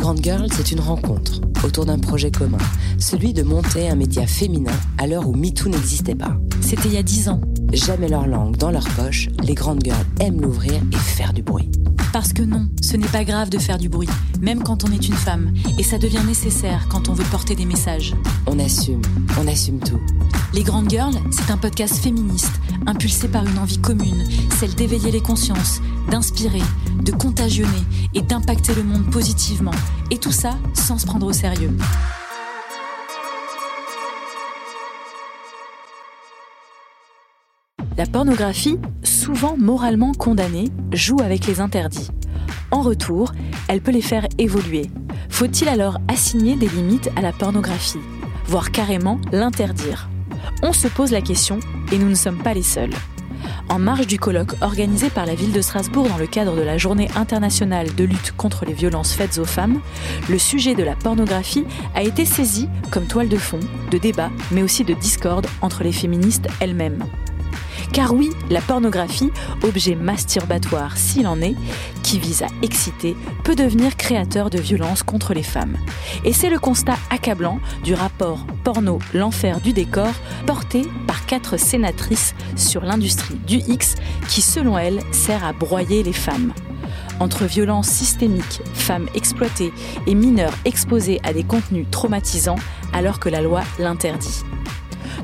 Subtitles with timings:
[0.00, 2.56] Grandes Girls, c'est une rencontre autour d'un projet commun,
[2.98, 6.38] celui de monter un média féminin à l'heure où MeToo n'existait pas.
[6.62, 7.42] C'était il y a dix ans.
[7.72, 11.70] Jamais leur langue dans leur poche, les Grandes Girls aiment l'ouvrir et faire du bruit.
[12.12, 14.08] Parce que non, ce n'est pas grave de faire du bruit,
[14.40, 17.66] même quand on est une femme, et ça devient nécessaire quand on veut porter des
[17.66, 18.14] messages.
[18.48, 19.02] On assume,
[19.40, 20.00] on assume tout.
[20.52, 24.26] Les Grandes Girls, c'est un podcast féministe, impulsé par une envie commune,
[24.58, 25.80] celle d'éveiller les consciences,
[26.10, 26.62] d'inspirer,
[27.04, 27.84] de contagionner
[28.14, 29.74] et d'impacter le monde positivement.
[30.10, 31.70] Et tout ça sans se prendre au sérieux.
[38.00, 42.08] La pornographie, souvent moralement condamnée, joue avec les interdits.
[42.70, 43.34] En retour,
[43.68, 44.90] elle peut les faire évoluer.
[45.28, 48.00] Faut-il alors assigner des limites à la pornographie,
[48.46, 50.08] voire carrément l'interdire?
[50.62, 51.60] On se pose la question
[51.92, 52.94] et nous ne sommes pas les seuls.
[53.68, 56.78] En marge du colloque organisé par la ville de Strasbourg dans le cadre de la
[56.78, 59.78] Journée internationale de lutte contre les violences faites aux femmes,
[60.30, 64.62] le sujet de la pornographie a été saisi comme toile de fond, de débat, mais
[64.62, 67.04] aussi de discorde entre les féministes elles-mêmes.
[67.92, 69.30] Car oui, la pornographie,
[69.62, 71.56] objet masturbatoire s'il en est,
[72.02, 75.76] qui vise à exciter, peut devenir créateur de violences contre les femmes.
[76.24, 80.12] Et c'est le constat accablant du rapport Porno, l'enfer du décor,
[80.46, 83.96] porté par quatre sénatrices sur l'industrie du X,
[84.28, 86.52] qui selon elles sert à broyer les femmes
[87.20, 89.72] entre violences systémiques, femmes exploitées
[90.06, 92.56] et mineurs exposés à des contenus traumatisants
[92.92, 94.42] alors que la loi l'interdit.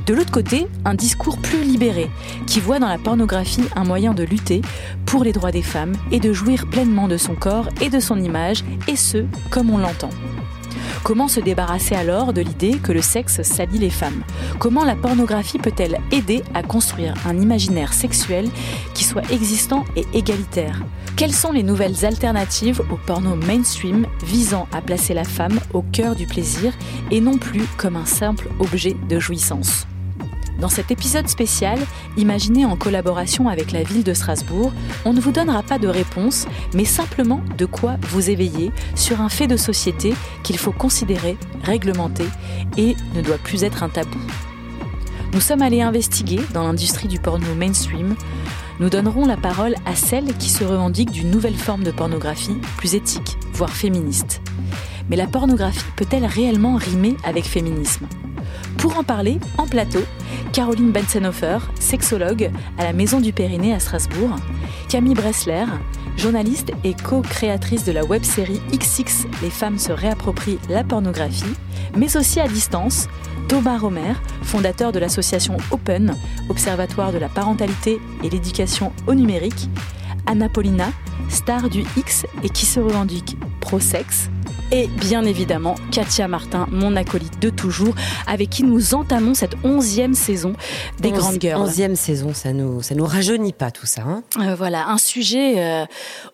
[0.07, 2.09] De l'autre côté, un discours plus libéré,
[2.47, 4.63] qui voit dans la pornographie un moyen de lutter
[5.05, 8.23] pour les droits des femmes et de jouir pleinement de son corps et de son
[8.23, 10.11] image, et ce, comme on l'entend.
[11.03, 14.23] Comment se débarrasser alors de l'idée que le sexe salit les femmes?
[14.61, 18.49] Comment la pornographie peut-elle aider à construire un imaginaire sexuel
[18.95, 20.83] qui soit existant et égalitaire?
[21.17, 26.15] Quelles sont les nouvelles alternatives au porno mainstream visant à placer la femme au cœur
[26.15, 26.73] du plaisir
[27.11, 29.87] et non plus comme un simple objet de jouissance?
[30.61, 31.79] Dans cet épisode spécial,
[32.17, 34.73] imaginé en collaboration avec la ville de Strasbourg,
[35.05, 39.29] on ne vous donnera pas de réponse, mais simplement de quoi vous éveiller sur un
[39.29, 42.27] fait de société qu'il faut considérer, réglementer
[42.77, 44.19] et ne doit plus être un tabou.
[45.33, 48.15] Nous sommes allés investiguer dans l'industrie du porno mainstream.
[48.81, 52.95] Nous donnerons la parole à celles qui se revendiquent d'une nouvelle forme de pornographie, plus
[52.95, 54.41] éthique, voire féministe.
[55.11, 58.07] Mais la pornographie peut-elle réellement rimer avec féminisme?
[58.79, 60.01] Pour en parler, en plateau,
[60.53, 64.37] Caroline Bensenhofer, sexologue à la Maison du Périnée à Strasbourg,
[64.89, 65.65] Camille Bressler,
[66.17, 71.45] journaliste et co-créatrice de la web-série XX Les femmes se réapproprient la pornographie,
[71.97, 73.09] mais aussi à distance,
[73.49, 76.15] Thomas Romer, fondateur de l'association Open,
[76.49, 79.69] Observatoire de la parentalité et l'éducation au numérique,
[80.27, 80.89] Anna Paulina,
[81.29, 84.31] star du X et qui se revendique pro-sexe,
[84.73, 87.95] et bien évidemment Katia Martin, mon acolyte de toujours,
[88.27, 90.55] avec qui nous entamons cette onzième saison
[91.01, 91.61] des Grandes Girls.
[91.61, 94.03] Onzième saison, ça nous, ça nous rajeunit pas tout ça.
[94.03, 95.85] Hein euh, voilà, un sujet, euh,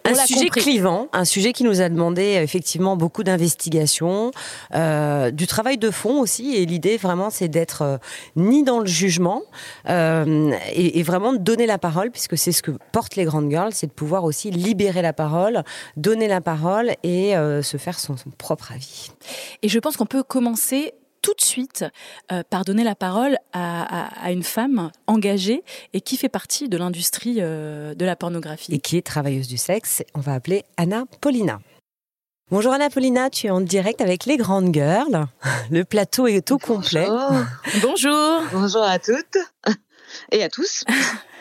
[0.04, 4.30] un sujet clivant, un sujet qui nous a demandé euh, effectivement beaucoup d'investigation,
[4.74, 8.00] euh, du travail de fond aussi, et l'idée vraiment c'est d'être
[8.36, 9.42] ni dans le jugement
[9.88, 13.72] et, et, vraiment de donner la parole, puisque c'est ce que portent les Grandes Girls,
[13.72, 15.62] c'est de pouvoir aussi libérer la parole,
[15.96, 19.10] donner la parole et se faire son son propre avis.
[19.62, 21.84] Et je pense qu'on peut commencer tout de suite
[22.32, 25.62] euh, par donner la parole à, à, à, une femme engagée
[25.92, 28.74] et qui fait partie de l'industrie euh, de la pornographie.
[28.74, 30.02] Et qui est travailleuse du sexe.
[30.14, 31.60] On va appeler Anna Paulina.
[32.50, 35.26] Bonjour Anna Paulina, tu es en direct avec les grandes girls.
[35.70, 36.76] Le plateau est au Bonjour.
[36.76, 37.06] complet.
[37.80, 38.42] Bonjour.
[38.52, 39.38] Bonjour à toutes
[40.32, 40.84] et à tous.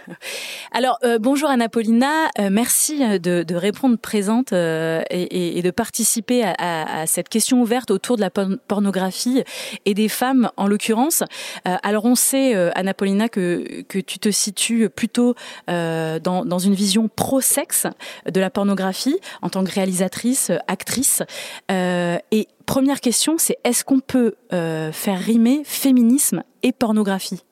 [0.72, 6.44] Alors euh, bonjour Anna Paulina, euh, merci de, de, répondre présente euh, et, de participer
[6.44, 9.44] à, cette question ouverte autour de la pornographie
[9.85, 11.23] et des femmes en l'occurrence.
[11.67, 15.35] Euh, alors on sait Anna Paulina que, que tu te situes plutôt
[15.67, 17.88] dans, dans une vision pro-sexe
[18.29, 21.23] de la pornographie en tant que réalisatrice, actrice.
[21.69, 27.44] et première question, c'est est-ce qu'on peut faire rimer féminisme et pornographie?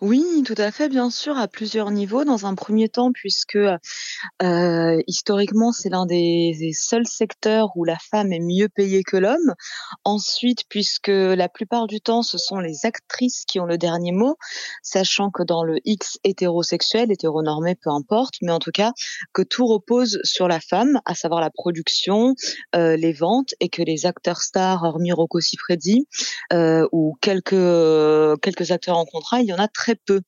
[0.00, 2.24] Oui, tout à fait, bien sûr, à plusieurs niveaux.
[2.24, 8.32] Dans un premier temps, puisque euh, historiquement, c'est l'un des, seuls secteurs où la femme
[8.32, 9.54] est mieux payée que l'homme.
[10.04, 14.36] Ensuite, puisque la plupart du temps, ce sont les actrices qui ont le dernier mot,
[14.84, 18.92] sachant que dans le X hétérosexuel, hétéronormé, peu importe, mais en tout cas,
[19.32, 22.36] que tout repose sur la femme, à savoir la production,
[22.76, 26.06] euh, les ventes, et que les acteurs stars, hormis Rocco Siffredi,
[26.52, 30.20] euh, ou quelques, quelques acteurs en contrat, il y en a très très peu.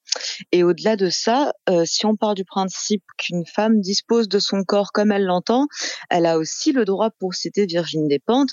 [0.53, 4.65] Et au-delà de ça, euh, si on part du principe qu'une femme dispose de son
[4.65, 5.67] corps comme elle l'entend,
[6.09, 8.51] elle a aussi le droit, pour citer Virginie Despentes,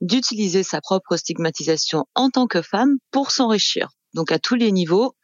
[0.00, 3.88] d'utiliser sa propre stigmatisation en tant que femme pour s'enrichir.
[4.14, 5.16] Donc à tous les niveaux,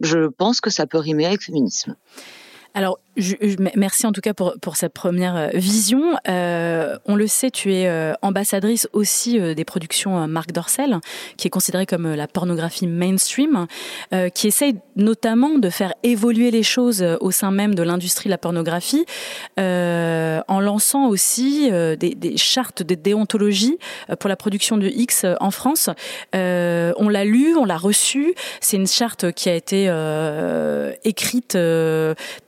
[0.00, 1.96] je pense que ça peut rimer avec féminisme.
[2.72, 2.98] Alors,
[3.74, 6.16] merci en tout cas pour, cette première euh, vision.
[6.28, 10.98] Euh, on le sait, tu es euh, ambassadrice aussi des productions Marc Dorcel,
[11.36, 13.66] qui est considérée comme la pornographie mainstream,
[14.34, 18.38] qui essaye notamment de faire évoluer les choses au sein même de l'industrie de la
[18.38, 19.04] pornographie,
[19.56, 23.78] en lançant aussi des, chartes de déontologie
[24.18, 25.90] pour la production de X en France.
[26.34, 28.34] on l'a lu, on l'a reçu.
[28.60, 29.84] C'est une charte qui a été
[31.04, 31.56] écrite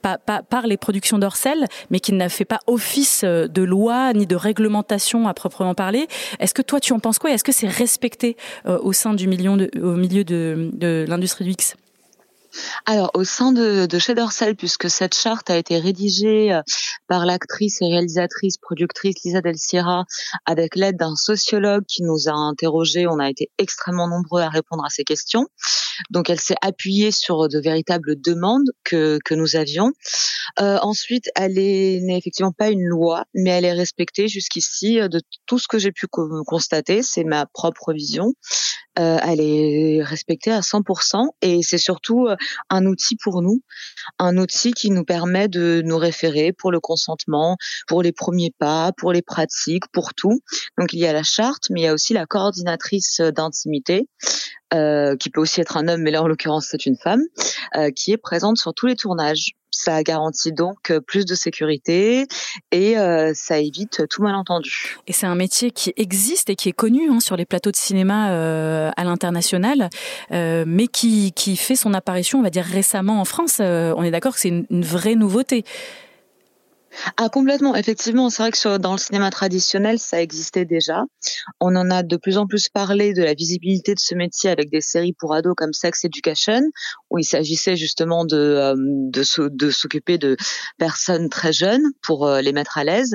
[0.02, 4.36] par les productions d'Orcel, mais qui n'a fait pas office euh, de loi ni de
[4.36, 6.08] réglementation à proprement parler.
[6.38, 7.30] Est-ce que toi, tu en penses quoi?
[7.30, 8.36] Est-ce que c'est respecté
[8.66, 11.76] euh, au sein du de, au milieu de, l'industrie du X?
[12.84, 16.62] Alors, au sein de, de chez Dorsal, puisque cette charte a été rédigée euh,
[17.06, 20.04] par l'actrice et réalisatrice, productrice Lisa Del Sierra,
[20.46, 24.84] avec l'aide d'un sociologue qui nous a interrogés, on a été extrêmement nombreux à répondre
[24.84, 25.46] à ces questions.
[26.10, 29.92] Donc, elle s'est appuyée sur de véritables demandes que, que nous avions.
[30.60, 35.20] Euh, ensuite, elle n'est effectivement pas une loi, mais elle est respectée jusqu'ici euh, de
[35.46, 37.02] tout ce que j'ai pu constater.
[37.02, 38.32] C'est ma propre vision.
[38.98, 42.36] Euh, elle est respectée à 100% et c'est surtout euh,
[42.70, 43.62] un outil pour nous,
[44.18, 47.56] un outil qui nous permet de nous référer pour le consentement,
[47.86, 50.40] pour les premiers pas, pour les pratiques, pour tout.
[50.76, 54.08] Donc il y a la charte, mais il y a aussi la coordinatrice d'intimité,
[54.74, 57.22] euh, qui peut aussi être un homme, mais là en l'occurrence c'est une femme,
[57.76, 59.52] euh, qui est présente sur tous les tournages.
[59.72, 62.26] Ça garantit donc euh, plus de sécurité
[62.72, 64.98] et euh, ça évite tout malentendu.
[65.06, 67.76] Et c'est un métier qui existe et qui est connu hein, sur les plateaux de
[67.76, 69.88] cinéma euh, à l'international,
[70.30, 73.60] mais qui, qui fait son apparition, on va dire récemment en France.
[73.60, 75.64] on est d'accord que c'est une vraie nouveauté.
[77.16, 81.04] Ah complètement, effectivement, c'est vrai que dans le cinéma traditionnel, ça existait déjà.
[81.60, 84.70] On en a de plus en plus parlé de la visibilité de ce métier avec
[84.70, 86.62] des séries pour ados comme Sex Education,
[87.10, 90.36] où il s'agissait justement de euh, de, s'occuper de
[90.78, 93.14] personnes très jeunes pour euh, les mettre à l'aise.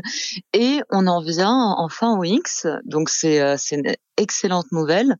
[0.53, 5.15] Et on en vient enfin au X, donc c'est euh, une excellente nouvelle.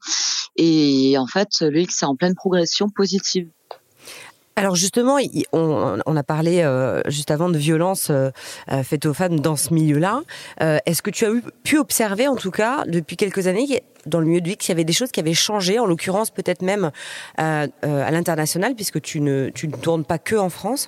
[0.55, 3.49] Et en fait, le X est en pleine progression positive.
[4.57, 5.17] Alors justement,
[5.51, 8.29] on, a parlé euh, juste avant de violences euh,
[8.71, 10.21] euh, faites aux femmes dans ce milieu-là.
[10.85, 11.31] Est-ce que tu as
[11.63, 14.73] pu observer, en tout cas, depuis quelques années, dans le milieu du X, il y
[14.73, 16.91] avait des choses qui avaient changé, en l'occurrence peut-être même
[17.37, 20.87] à l'international, puisque tu ne, tu ne tournes pas que en France?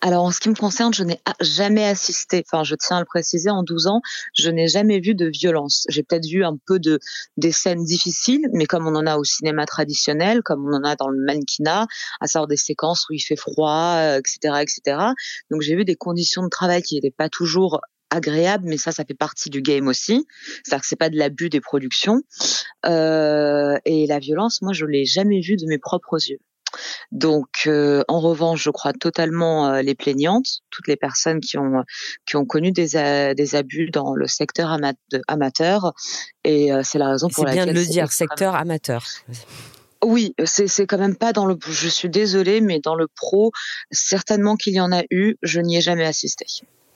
[0.00, 3.06] Alors en ce qui me concerne, je n'ai jamais assisté, enfin je tiens à le
[3.06, 4.00] préciser, en 12 ans,
[4.34, 5.84] je n'ai jamais vu de violence.
[5.88, 6.98] J'ai peut-être vu un peu de
[7.36, 10.96] des scènes difficiles, mais comme on en a au cinéma traditionnel, comme on en a
[10.96, 11.86] dans le mannequinat,
[12.20, 14.98] à savoir des séquences où il fait froid, etc., euh, etc.
[15.50, 17.80] Donc j'ai vu des conditions de travail qui n'étaient pas toujours
[18.10, 20.26] agréables, mais ça, ça fait partie du game aussi.
[20.64, 22.22] C'est-à-dire que c'est pas de l'abus des productions.
[22.86, 26.38] Euh, et la violence, moi, je l'ai jamais vue de mes propres yeux.
[27.12, 31.84] Donc, euh, en revanche, je crois totalement euh, les plaignantes, toutes les personnes qui ont
[32.26, 34.76] qui ont connu des, des abus dans le secteur
[35.28, 35.92] amateur,
[36.44, 37.60] et euh, c'est la raison pour laquelle.
[37.60, 39.04] C'est bien de le dire, secteur amateur.
[40.04, 41.56] Oui, c'est c'est quand même pas dans le.
[41.68, 43.52] Je suis désolée, mais dans le pro,
[43.90, 45.36] certainement qu'il y en a eu.
[45.42, 46.46] Je n'y ai jamais assisté.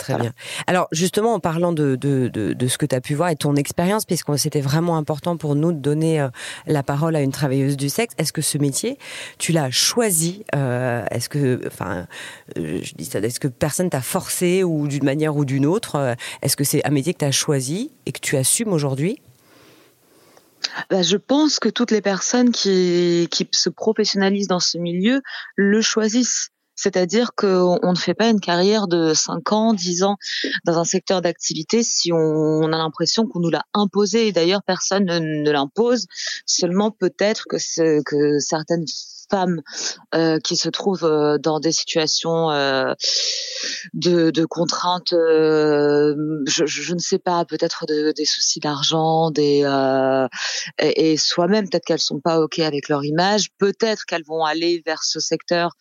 [0.03, 0.33] Très bien.
[0.67, 3.55] Alors justement, en parlant de, de, de, ce que tu as pu voir et ton
[3.55, 6.29] expérience, puisque c'était vraiment important pour nous de donner euh,
[6.67, 8.99] la parole à une travailleuse du sexe, est-ce que ce métier,
[9.39, 12.09] tu l'as choisi euh, Est-ce que, enfin,
[12.59, 16.17] euh, je dis ça, est-ce que personne t'a forcé ou d'une manière ou d'une autre
[16.43, 19.23] Est-ce que c'est un métier que tu as choisi et que tu assumes aujourd'hui?
[20.91, 25.23] Bah, je pense que toutes les personnes qui, qui se professionnalisent dans ce milieu
[25.55, 26.49] le choisissent.
[26.75, 30.17] C'est-à-dire qu'on ne fait pas une carrière de 5 ans, 10 ans
[30.65, 34.33] dans un secteur d'activité si on, a l'impression qu'on nous l'a imposé.
[34.33, 36.07] D'ailleurs, personne ne, l'impose.
[36.47, 37.57] Seulement peut-être que,
[38.03, 38.85] que certaines
[39.33, 39.63] femmes
[40.15, 42.93] euh, qui se trouvent euh, dans des situations euh,
[43.95, 49.63] de, de, contraintes, je, ne sais pas, peut-être de, des soucis d'argent, des
[50.79, 54.83] et, et soi-même peut-être qu'elles sont pas ok avec leur image, peut-être qu'elles vont aller
[54.85, 55.73] vers ce secteur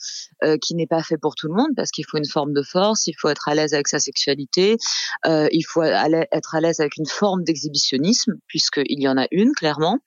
[0.62, 3.08] qui n'est pas fait pour tout le monde parce qu'il faut une forme de force,
[3.08, 4.78] il faut être à l'aise avec sa sexualité,
[5.26, 10.00] il faut être à l'aise avec une forme d'exhibitionnisme puisqu'il y en a une clairement.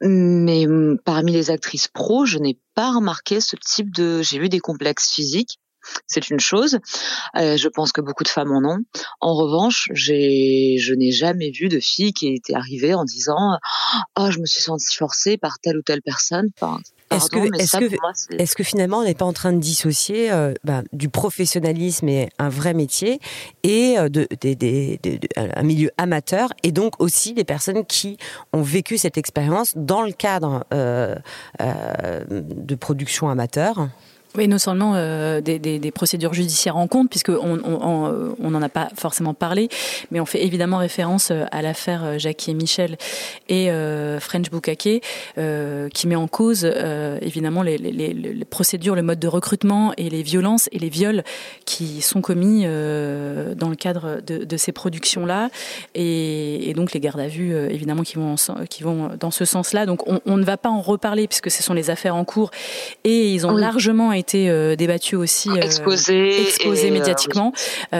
[0.00, 4.22] Mais mmh, parmi les actrices pro, je n'ai pas remarqué ce type de.
[4.22, 5.58] J'ai vu des complexes physiques.
[6.06, 6.78] C'est une chose.
[7.36, 8.78] Euh, je pense que beaucoup de femmes en ont.
[9.20, 13.58] En revanche, j'ai, je n'ai jamais vu de fille qui était arrivée en disant,
[14.18, 16.50] oh, je me suis sentie forcée par telle ou telle personne.
[17.10, 20.52] Est-ce que, est que, est que, finalement on n'est pas en train de dissocier euh,
[20.64, 23.20] bah, du professionnalisme et un vrai métier
[23.62, 24.28] et de,
[25.36, 28.18] un milieu amateur et donc aussi des personnes qui
[28.52, 33.88] ont vécu cette expérience dans le cadre de production amateur?
[34.36, 38.68] Oui, non seulement euh, des, des, des, procédures judiciaires en compte, puisqu'on on n'en a
[38.68, 39.68] pas forcément parlé,
[40.10, 42.98] mais on fait évidemment référence euh, à l'affaire euh, Jackie et Michel
[43.48, 45.02] et euh, French Boukake,
[45.38, 49.92] euh, qui met en cause euh, évidemment les, les, les, procédures, le mode de recrutement
[49.96, 51.24] et les violences et les viols
[51.64, 55.48] qui sont commis dans le cadre de, de ces productions-là,
[55.94, 58.34] et, et, donc les gardes à vue évidemment qui vont,
[58.68, 59.86] qui vont dans ce sens-là.
[59.86, 62.50] Donc on, on, ne va pas en reparler puisque ce sont les affaires en cours,
[63.04, 63.60] et ils ont oui.
[63.60, 67.52] largement été euh, débattu aussi, euh, exposé, exposé euh, médiatiquement.
[67.92, 67.98] Oui.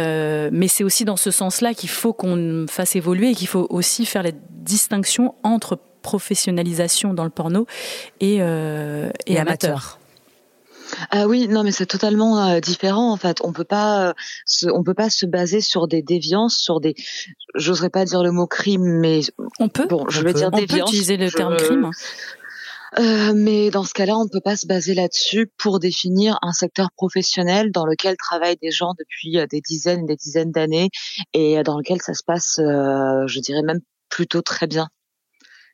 [0.53, 4.07] mais c'est aussi dans ce sens-là qu'il faut qu'on fasse évoluer et qu'il faut aussi
[4.07, 7.67] faire la distinction entre professionnalisation dans le porno
[8.21, 9.71] et, et, et amateur.
[9.71, 9.99] amateur.
[11.11, 13.39] Ah oui, non mais c'est totalement euh, différent en fait.
[13.43, 14.13] On peut pas, euh,
[14.47, 16.95] se, on peut pas se baser sur des déviances, sur des,
[17.55, 19.21] j'oserais pas dire le mot crime, mais
[19.59, 19.87] on peut.
[19.87, 20.39] Bon, je vais peut.
[20.39, 20.81] dire on déviance.
[20.81, 21.91] peut utiliser le terme crime.
[22.99, 26.53] Euh, mais dans ce cas-là, on ne peut pas se baser là-dessus pour définir un
[26.53, 30.89] secteur professionnel dans lequel travaillent des gens depuis des dizaines et des dizaines d'années
[31.35, 34.89] et dans lequel ça se passe, euh, je dirais même plutôt très bien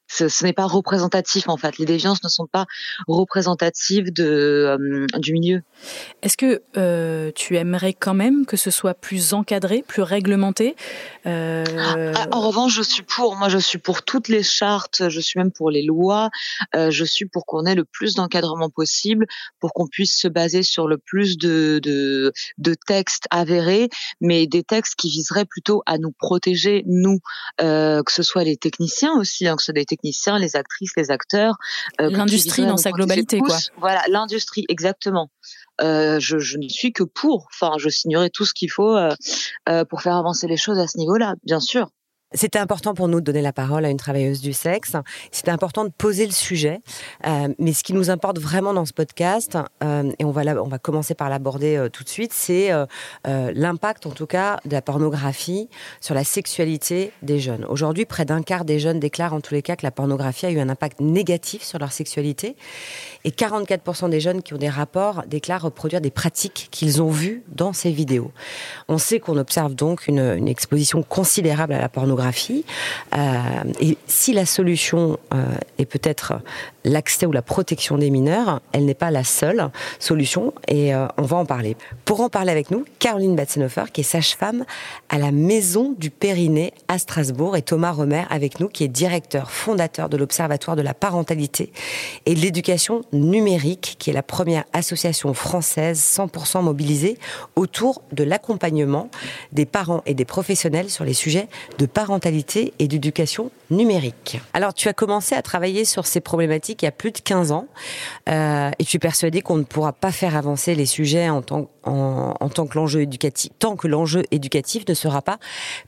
[0.06, 1.78] ce, ce n'est pas représentatif en fait.
[1.78, 2.66] Les déviances ne sont pas
[3.08, 5.62] représentatives de, euh, du milieu.
[6.22, 10.76] Est-ce que euh, tu aimerais quand même que ce soit plus encadré, plus réglementé
[11.26, 11.64] euh...
[12.16, 13.36] ah, En revanche, je suis pour.
[13.36, 15.08] Moi, je suis pour toutes les chartes.
[15.08, 16.30] Je suis même pour les lois.
[16.74, 19.26] Je suis pour qu'on ait le plus d'encadrement possible,
[19.60, 23.88] pour qu'on puisse se baser sur le plus de, de, de textes avérés,
[24.20, 27.18] mais des textes qui viseraient plutôt à nous protéger, nous,
[27.58, 31.10] que ce soit les techniciens aussi, hein, que ce soit des techniciens, les actrices, les
[31.10, 31.56] acteurs.
[32.00, 33.58] Euh, l'industrie dans sa globalité, quoi.
[33.78, 35.30] Voilà, l'industrie, exactement.
[35.80, 37.48] Euh, je, je, ne suis que pour.
[37.52, 40.98] Enfin, je signerai tout ce qu'il faut euh, pour faire avancer les choses à ce
[40.98, 41.88] niveau-là, bien sûr.
[42.34, 44.96] C'était important pour nous de donner la parole à une travailleuse du sexe.
[45.30, 46.80] C'était important de poser le sujet.
[47.26, 50.66] Euh, mais ce qui nous importe vraiment dans ce podcast, euh, et on va, on
[50.66, 52.70] va commencer par l'aborder euh, tout de suite, c'est
[53.24, 55.68] l'impact, en tout cas, de la pornographie
[56.00, 57.64] sur la sexualité des jeunes.
[57.66, 60.50] Aujourd'hui, près d'un quart des jeunes déclarent en tous les cas que la pornographie a
[60.50, 62.56] eu un impact négatif sur leur sexualité.
[63.24, 67.44] Et 44% des jeunes qui ont des rapports déclarent reproduire des pratiques qu'ils ont vues
[67.48, 68.32] dans ces vidéos.
[68.88, 72.23] On sait qu'on observe donc une exposition considérable à la pornographie
[73.16, 73.38] euh,
[73.80, 75.44] et si la solution euh,
[75.78, 76.34] est peut-être
[76.84, 81.22] l'accès ou la protection des mineurs, elle n'est pas la seule solution et euh, on
[81.22, 81.76] va en parler.
[82.04, 84.64] Pour en parler avec nous, Caroline Batzenhofer, qui est sage-femme
[85.08, 89.50] à la Maison du Périnée à Strasbourg, et Thomas Romer avec nous, qui est directeur
[89.50, 91.72] fondateur de l'Observatoire de la parentalité
[92.26, 97.18] et de l'éducation numérique, qui est la première association française 100% mobilisée
[97.56, 99.10] autour de l'accompagnement
[99.52, 102.13] des parents et des professionnels sur les sujets de parentalité
[102.78, 104.40] et d'éducation numérique.
[104.52, 107.52] Alors, tu as commencé à travailler sur ces problématiques il y a plus de 15
[107.52, 107.66] ans
[108.28, 111.68] euh, et tu es persuadé qu'on ne pourra pas faire avancer les sujets en tant,
[111.84, 115.38] en, tant que l'enjeu éducatif, tant que l'enjeu éducatif ne sera pas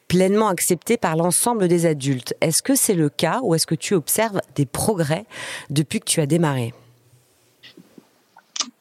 [0.09, 2.35] pleinement accepté par l'ensemble des adultes.
[2.41, 5.25] Est-ce que c'est le cas ou est-ce que tu observes des progrès
[5.71, 6.73] depuis que tu as démarré?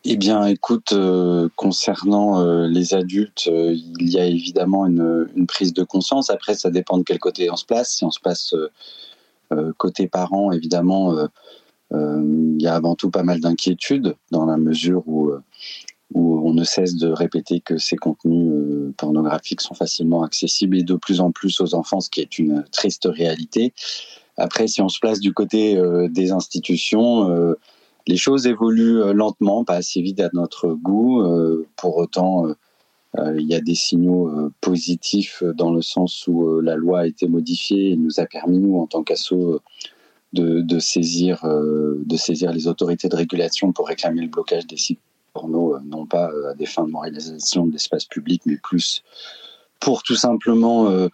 [0.07, 5.74] Eh bien, écoute, euh, concernant euh, les adultes, euh, il y a évidemment une, prise
[5.74, 6.29] de conscience.
[6.29, 7.95] Après, ça dépend de quel côté on se place.
[7.95, 8.53] Si on se place
[9.77, 11.15] côté parents, évidemment,
[11.91, 15.31] il y a avant tout pas mal d'inquiétudes dans la mesure où
[16.13, 21.19] on ne cesse de répéter que ces contenus pornographiques sont facilement accessibles et de plus
[21.19, 23.74] en plus aux enfants, ce qui est une triste réalité.
[24.38, 27.55] Après, si on se place du côté des institutions,
[28.07, 31.21] les choses évoluent euh, lentement, pas assez vite à notre goût.
[31.21, 32.47] Euh, pour autant,
[33.17, 37.27] euh, il y a des signaux positifs dans le sens où la loi a été
[37.27, 39.62] modifiée et nous a permis, nous, en tant qu'asso,
[40.33, 45.00] de, saisir, de saisir les autorités de régulation pour réclamer le blocage des sites
[45.31, 49.01] porno, non pas à des fins de moralisation de l'espace public, mais plus
[49.79, 51.07] pour tout simplement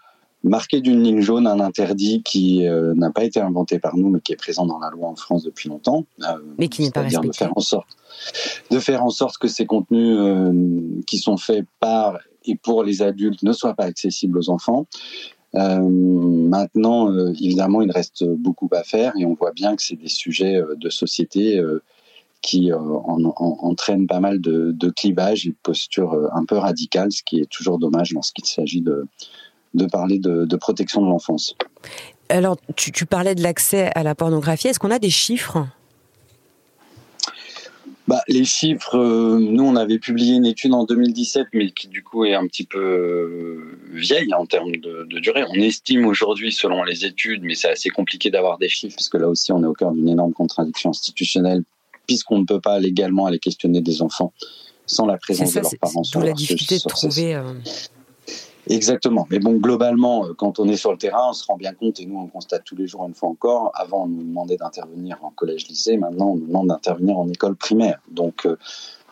[0.44, 4.20] marquer d'une ligne jaune un interdit qui euh, n'a pas été inventé par nous, mais
[4.20, 6.06] qui est présent dans la loi en France depuis longtemps.
[6.22, 7.28] Euh, mais qui n'est pas respecté.
[7.28, 7.98] De faire en sorte,
[8.70, 10.52] de faire en sorte que ces contenus euh,
[11.06, 14.88] qui sont faits par et pour les adultes ne soient pas accessibles aux enfants.
[15.54, 20.08] Euh, maintenant, évidemment, il reste beaucoup à faire et on voit bien que c'est des
[20.08, 21.62] sujets de société
[22.42, 27.12] qui en, en, entraînent pas mal de, de clivages et de postures un peu radicales,
[27.12, 29.06] ce qui est toujours dommage lorsqu'il s'agit de,
[29.74, 31.56] de parler de, de protection de l'enfance.
[32.30, 34.68] Alors, tu, tu, parlais de l'accès à la pornographie.
[34.68, 35.66] Est-ce qu'on a des chiffres?
[38.08, 42.04] Bah, les chiffres, euh, nous on avait publié une étude en 2017, mais qui du
[42.04, 45.46] coup est un petit peu euh, vieille en termes de, durée.
[45.50, 49.30] On estime aujourd'hui, selon les études, mais c'est assez compliqué d'avoir des chiffres, puisque là
[49.30, 51.64] aussi on est au cœur d'une énorme contradiction institutionnelle,
[52.06, 54.34] puisqu'on ne peut pas légalement aller questionner des enfants
[54.88, 56.04] sans la présence de leurs parents.
[56.04, 57.36] C'est la difficulté de trouver.
[57.36, 57.54] Euh,
[58.72, 59.28] Exactement.
[59.30, 62.00] Mais bon, globalement, euh, quand on est sur le terrain, on se rend bien compte,
[62.00, 65.18] et nous on constate tous les jours une fois encore, avant on nous demandait d'intervenir
[65.24, 68.00] en collège-lycée, maintenant on nous demande d'intervenir en école primaire.
[68.10, 68.58] Donc euh,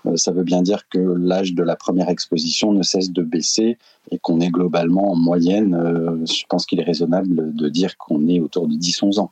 [0.06, 3.78] euh, ça veut bien dire que l'âge de la première exposition ne cesse de baisser
[4.12, 8.40] et qu'on est globalement en moyenne, je pense qu'il est raisonnable de dire qu'on est
[8.40, 9.32] autour de 10-11 ans.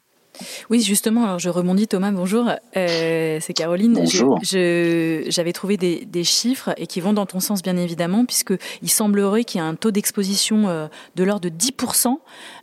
[0.70, 2.50] Oui, justement, alors je rebondis Thomas, bonjour.
[2.76, 3.94] Euh, c'est Caroline.
[3.94, 4.40] Bonjour.
[4.44, 9.62] J'avais trouvé des, chiffres et qui vont dans ton sens, bien évidemment, puisqu'il semblerait qu'il
[9.62, 12.16] y ait un taux d'exposition euh, de l'ordre de 10%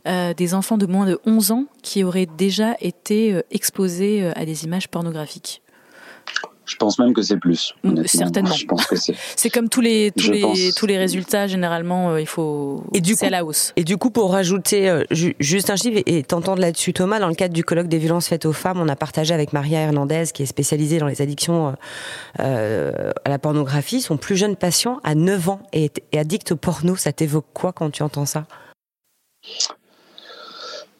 [0.07, 4.65] euh, des enfants de moins de 11 ans qui auraient déjà été exposés à des
[4.65, 5.61] images pornographiques.
[6.65, 7.73] Je pense même que c'est plus.
[8.05, 8.53] Certainement.
[8.53, 9.49] Je pense que c'est.
[9.53, 12.83] comme tous les tous les tous les résultats généralement euh, il faut.
[12.93, 13.73] Et du c'est à la hausse.
[13.75, 17.35] Et du coup pour rajouter euh, juste un chiffre et t'entendre là-dessus Thomas dans le
[17.35, 20.43] cadre du colloque des violences faites aux femmes on a partagé avec Maria Hernandez qui
[20.43, 21.75] est spécialisée dans les addictions
[22.39, 26.55] euh, à la pornographie son plus jeune patient à 9 ans et est addict au
[26.55, 28.45] porno ça t'évoque quoi quand tu entends ça?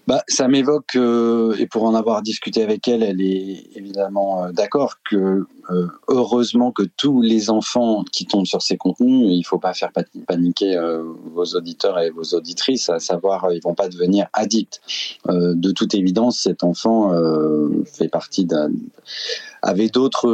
[0.08, 4.52] Bah, ça m'évoque, euh, et pour en avoir discuté avec elle, elle est évidemment euh,
[4.52, 9.58] d'accord que euh, heureusement que tous les enfants qui tombent sur ces contenus, il faut
[9.58, 9.92] pas faire
[10.28, 10.80] paniquer
[11.34, 14.80] vos auditeurs et vos auditrices, à savoir ils vont pas devenir addicts.
[15.28, 17.12] de toute évidence, cet enfant
[17.86, 18.72] fait partie d'un
[19.64, 20.30] avait d'autres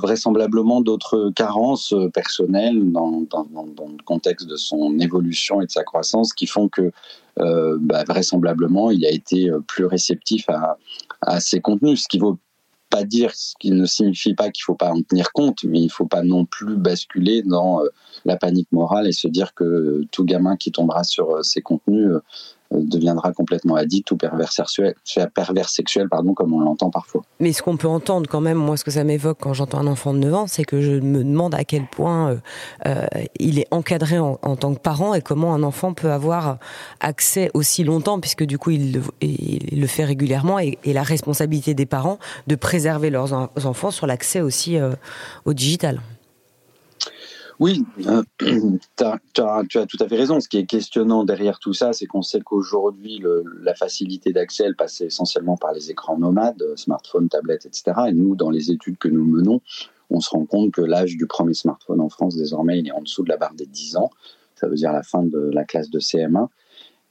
[0.00, 5.84] vraisemblablement d'autres carences personnelles dans, dans, dans, le contexte de son évolution et de sa
[5.84, 6.90] croissance qui font que euh,
[7.36, 14.34] bah, vraisemblablement, il a été euh, plus réceptif à, ces contenus, ce qui ne signifie
[14.34, 17.80] pas qu'il faut pas en tenir compte, mais il faut pas non plus basculer dans
[17.80, 17.88] euh,
[18.24, 22.22] la panique morale et se dire que tout gamin qui tombera sur ces contenus euh,
[22.80, 24.94] deviendra complètement addict ou pervers sexuel,
[25.34, 27.22] pervers sexuel pardon, comme on l'entend parfois.
[27.40, 29.86] Mais ce qu'on peut entendre quand même, moi ce que ça m'évoque quand j'entends un
[29.86, 32.36] enfant de 9 ans, c'est que je me demande à quel point euh,
[32.86, 33.06] euh,
[33.38, 36.58] il est encadré en, tant que parent et comment un enfant peut avoir
[37.00, 41.72] accès aussi longtemps, puisque du coup il le, il le fait régulièrement, et, la responsabilité
[41.72, 44.76] des parents de préserver leurs enfants sur l'accès aussi
[45.46, 46.00] au digital.
[47.62, 50.40] Oui, euh, tu as, tout à fait raison.
[50.40, 53.22] Ce qui est questionnant derrière tout ça, c'est qu'on sait qu'aujourd'hui,
[53.60, 57.92] la facilité d'accès, elle passe essentiellement par les écrans nomades, smartphones, tablettes, etc.
[58.08, 59.60] Et nous, dans les études que nous menons,
[60.10, 63.00] on se rend compte que l'âge du premier smartphone en France, désormais, il est en
[63.00, 64.10] dessous de la barre des 10 ans.
[64.56, 66.48] Ça veut dire la fin de la classe de CM1.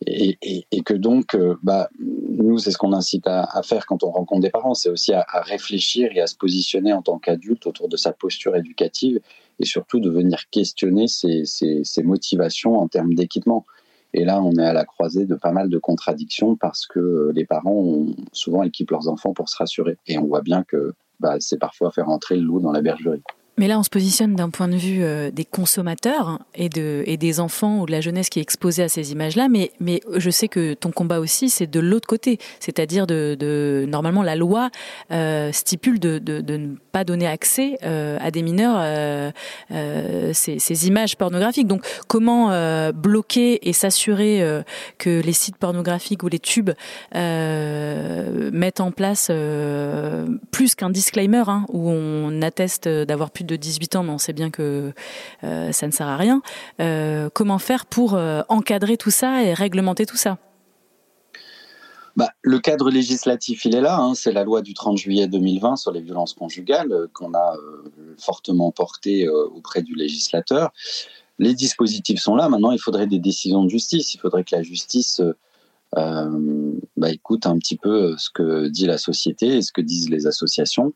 [0.05, 0.37] Et,
[0.83, 4.49] que donc, euh, bah, nous, c'est ce qu'on incite à, faire quand on rencontre des
[4.49, 8.11] parents, c'est aussi à, réfléchir et à se positionner en tant qu'adulte autour de sa
[8.11, 9.21] posture éducative
[9.59, 13.65] et surtout de venir questionner ses, motivations en termes d'équipement.
[14.13, 17.45] Et là, on est à la croisée de pas mal de contradictions parce que les
[17.45, 19.97] parents ont souvent équipent leurs enfants pour se rassurer.
[20.07, 23.23] Et on voit bien que bah, c'est parfois faire entrer le loup dans la bergerie.
[23.61, 27.15] Mais là, on se positionne d'un point de vue euh, des consommateurs et, de, et
[27.15, 29.49] des enfants ou de la jeunesse qui est exposée à ces images-là.
[29.49, 29.69] Mais,
[30.15, 32.39] je sais que ton combat aussi, c'est de l'autre côté.
[32.59, 34.71] C'est-à-dire de, normalement, la loi
[35.11, 38.81] euh, stipule de, ne pas donner accès euh, à des mineurs
[39.69, 41.67] ces, ces, images pornographiques.
[41.67, 42.49] Donc, comment
[42.93, 44.43] bloquer et s'assurer
[44.97, 46.71] que les sites pornographiques ou les tubes
[47.13, 49.29] mettent en place
[50.49, 54.33] plus qu'un disclaimer hein, où on atteste d'avoir pu de 18 ans, mais on sait
[54.33, 54.93] bien que
[55.43, 56.41] euh, ça ne sert à rien.
[56.79, 60.37] Euh, comment faire pour euh, encadrer tout ça et réglementer tout ça?
[62.17, 63.97] Bah, le cadre législatif, il est là.
[63.97, 64.15] Hein.
[64.15, 67.55] c'est la loi du 30 juillet 2020 sur les violences conjugales qu'on a
[68.17, 70.71] fortement portée auprès du législateur.
[71.39, 72.49] Les dispositifs sont là.
[72.49, 74.13] Maintenant, il faudrait des décisions de justice.
[74.13, 75.21] Il faudrait que la justice
[75.95, 80.27] bah, écoute un petit peu ce que dit la société et ce que disent les
[80.27, 80.93] associations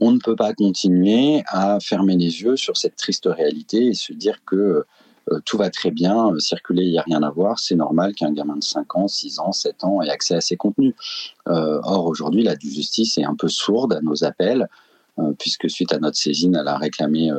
[0.00, 4.12] on ne peut pas continuer à fermer les yeux sur cette triste réalité et se
[4.12, 4.84] dire que
[5.32, 8.14] euh, tout va très bien, euh, circuler, il n'y a rien à voir, c'est normal
[8.14, 10.94] qu'un gamin de 5 ans, 6 ans, 7 ans ait accès à ces contenus.
[11.48, 14.68] Euh, or, aujourd'hui, la justice est un peu sourde à nos appels,
[15.38, 17.30] puisque suite à notre saisine, elle a réclamé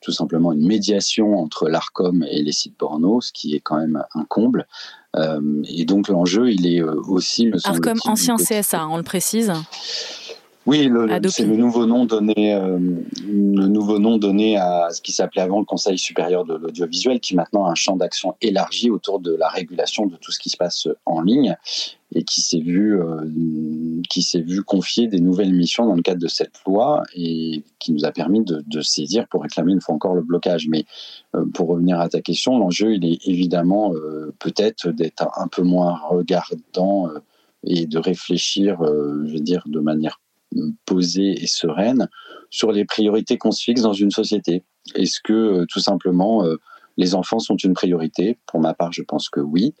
[0.00, 4.02] tout simplement une médiation entre l'ARCOM et les sites porno, ce qui est quand même
[4.16, 4.66] un comble.
[5.16, 7.48] et donc l'enjeu, il est aussi...
[7.62, 9.52] ARCOM, ancien CSA, on le précise
[10.64, 10.88] Oui,
[11.28, 12.78] c'est le nouveau nom donné, euh,
[13.26, 17.34] le nouveau nom donné à ce qui s'appelait avant le Conseil supérieur de l'audiovisuel, qui
[17.34, 20.56] maintenant a un champ d'action élargi autour de la régulation de tout ce qui se
[20.56, 21.56] passe en ligne
[22.14, 23.24] et qui s'est vu, euh,
[24.08, 27.92] qui s'est vu confier des nouvelles missions dans le cadre de cette loi et qui
[27.92, 30.68] nous a permis de, de saisir pour réclamer une fois encore le blocage.
[30.68, 30.84] Mais
[31.34, 33.92] euh, pour revenir à ta question, l'enjeu, il est évidemment
[34.38, 37.08] peut-être d'être un peu moins regardant
[37.64, 40.20] et de réfléchir, je veux dire, de manière
[40.86, 42.08] posée et sereine
[42.50, 44.64] sur les priorités qu'on se fixe dans une société.
[44.94, 46.60] Est-ce que euh, tout simplement euh,
[46.96, 48.38] les enfants sont une priorité?
[48.46, 49.74] Pour ma part, je pense que oui,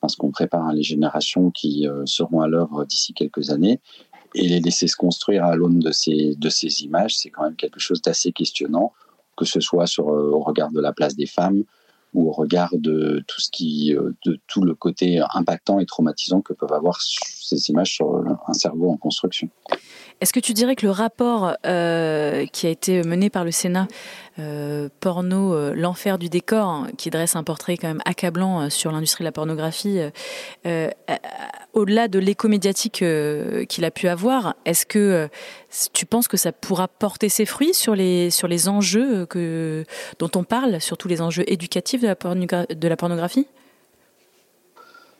[0.00, 3.80] parce qu'on prépare les générations qui euh, seront à l'œuvre d'ici quelques années.
[4.34, 8.02] Et les laisser se construire à l'aune de ces, images, c'est quand même quelque chose
[8.02, 8.92] d'assez questionnant,
[9.38, 11.64] que ce soit au regard de la place des femmes,
[12.12, 13.94] ou au regard de tout ce qui,
[14.26, 18.90] de tout le côté impactant et traumatisant que peuvent avoir ces images sur un cerveau
[18.90, 19.48] en construction.
[20.20, 23.86] Est-ce que tu dirais que le rapport euh, qui a été mené par le Sénat,
[24.40, 28.90] euh, porno, euh, l'enfer du décor, hein, qui dresse un portrait quand même accablant sur
[28.90, 30.00] l'industrie de la pornographie,
[31.72, 33.04] au-delà de l'écho médiatique
[33.68, 35.28] qu'il a pu avoir, est-ce que
[35.92, 39.26] tu penses que ça pourra porter ses fruits sur les, enjeux
[40.18, 43.46] dont on parle, surtout les enjeux éducatifs de la pornographie?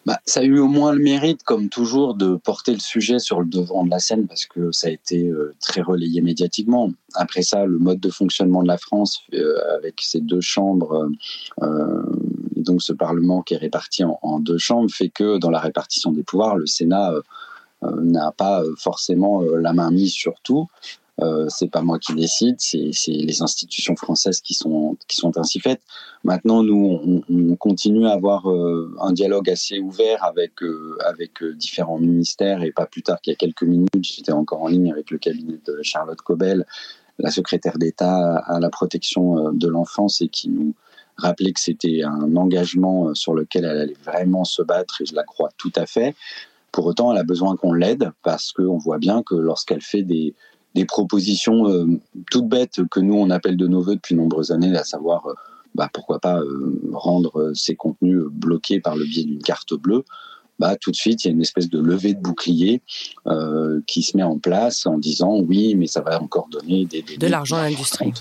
[0.08, 3.40] Bah, ça a eu au moins le mérite, comme toujours, de porter le sujet sur
[3.40, 6.90] le devant de la scène parce que ça a été euh, très relayé médiatiquement.
[7.12, 11.10] Après ça, le mode de fonctionnement de la France, euh, avec ses deux chambres,
[11.60, 12.02] euh,
[12.56, 16.10] et donc ce Parlement qui est réparti en, deux chambres, fait que dans la répartition
[16.10, 17.12] des pouvoirs, le Sénat
[17.82, 20.68] n'a pas forcément la main mise sur tout.
[21.20, 25.58] Euh, c'est pas moi qui décide, c'est les institutions françaises qui sont qui sont ainsi
[25.58, 25.80] faites.
[26.22, 31.98] Maintenant, nous, on, continue à avoir euh, un dialogue assez ouvert avec euh, avec différents
[31.98, 35.10] ministères et pas plus tard qu'il y a quelques minutes, j'étais encore en ligne avec
[35.10, 36.66] le cabinet de Charlotte Cobel,
[37.18, 40.74] la secrétaire d'État à la protection de l'enfance et qui nous
[41.16, 45.24] rappelait que c'était un engagement sur lequel elle allait vraiment se battre et je la
[45.24, 46.14] crois tout à fait.
[46.70, 50.34] Pour autant, elle a besoin qu'on l'aide parce qu'on voit bien que lorsqu'elle fait des,
[50.74, 51.86] des propositions euh,
[52.30, 55.34] toutes bêtes que nous on appelle de nos voeux depuis nombreuses années, à savoir euh,
[55.74, 60.04] bah, pourquoi pas euh, rendre ces contenus bloqués par le biais d'une carte bleue.
[60.58, 62.82] Bah, tout de suite, il y a une espèce de levée de bouclier
[63.86, 67.26] qui se met en place en disant oui, mais ça va encore donner des, de
[67.28, 68.12] l'argent à l'industrie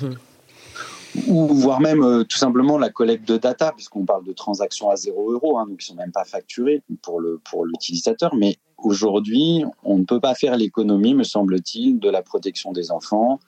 [1.27, 4.95] ou voire même euh, tout simplement la collecte de data, puisqu'on parle de transactions à
[4.95, 8.35] 0 euros, hein, donc qui sont même pas facturées pour le pour l'utilisateur.
[8.35, 13.39] Mais aujourd'hui, on ne peut pas faire l'économie, me semble-t-il, de la protection des enfants.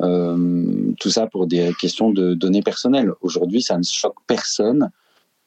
[0.00, 3.12] Euh, tout ça pour des questions de données personnelles.
[3.20, 4.90] Aujourd'hui, ça ne choque personne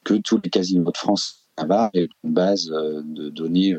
[0.04, 1.48] que tous les casinos de France
[1.94, 3.76] aient une base euh, de données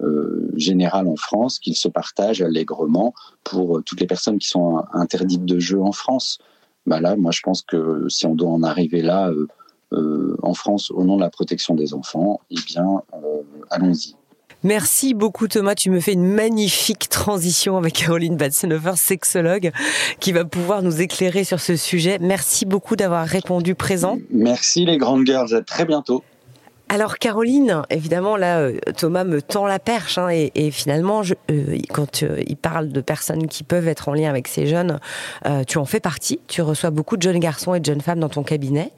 [0.00, 5.44] euh, générale en France qu'ils se partagent allègrement pour toutes les personnes qui sont interdites
[5.44, 6.38] de jeu en France.
[6.88, 9.46] Bah là, moi, je pense que si on doit en arriver là euh,
[9.92, 14.14] euh, en France au nom de la protection des enfants, eh bien, euh, allons-y.
[14.64, 19.70] Merci beaucoup Thomas, tu me fais une magnifique transition avec Caroline Batsenhofer, sexologue,
[20.18, 22.18] qui va pouvoir nous éclairer sur ce sujet.
[22.20, 24.18] Merci beaucoup d'avoir répondu présent.
[24.30, 26.24] Merci les grandes girls, à très bientôt.
[26.90, 31.76] Alors Caroline, évidemment là, euh, Thomas me tend la perche hein, et, finalement, je, euh,
[31.92, 34.98] quand euh, il parle de personnes qui peuvent être en lien avec ces jeunes,
[35.66, 36.40] tu en fais partie.
[36.48, 38.92] Tu reçois beaucoup de jeunes garçons et de jeunes femmes dans ton cabinet.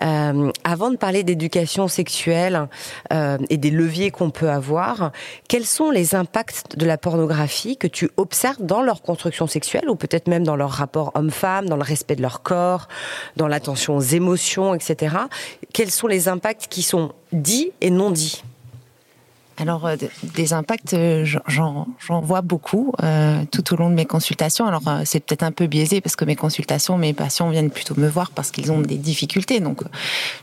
[0.00, 2.68] avant de parler d'éducation sexuelle
[3.10, 5.12] et des leviers qu'on peut avoir,
[5.48, 9.96] quels sont les impacts de la pornographie que tu observes dans leur construction sexuelle ou
[9.96, 12.88] peut-être même dans leur rapport homme-femme, dans le respect de leur corps,
[13.36, 15.16] dans l'attention aux émotions, etc.
[15.72, 18.42] Quels sont les impacts qui sont dit et non dit
[19.60, 21.86] alors euh, des impacts, euh, j'en
[22.22, 24.64] vois beaucoup euh, tout au long de mes consultations.
[24.64, 28.08] Alors c'est peut-être un peu biaisé parce que mes consultations, mes patients viennent plutôt me
[28.08, 29.60] voir parce qu'ils ont des difficultés.
[29.60, 29.82] Donc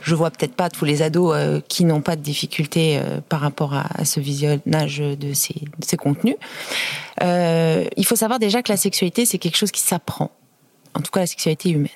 [0.01, 1.35] je vois peut-être pas tous les ados
[1.67, 6.35] qui n'ont pas de difficultés par rapport à, ce visionnage de ces, de ces contenus.
[7.21, 10.29] il faut savoir déjà que la sexualité c'est quelque chose qui s'apprend.
[10.93, 11.89] En tout cas la sexualité humaine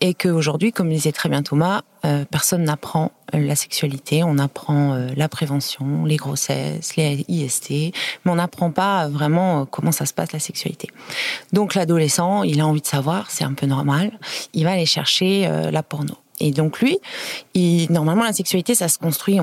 [0.00, 5.08] et qu'aujourd'hui, comme disait très bien Thomas, euh, personne n'apprend la sexualité, on apprend euh,
[5.16, 10.12] la prévention, les grossesses, les IST, mais on n'apprend pas vraiment euh, comment ça se
[10.12, 10.88] passe la sexualité.
[11.52, 14.18] Donc l'adolescent, il a envie de savoir, c'est un peu normal,
[14.52, 16.21] il va aller chercher la porno.
[16.42, 16.98] Et donc lui,
[17.88, 19.38] normalement la sexualité, ça se construit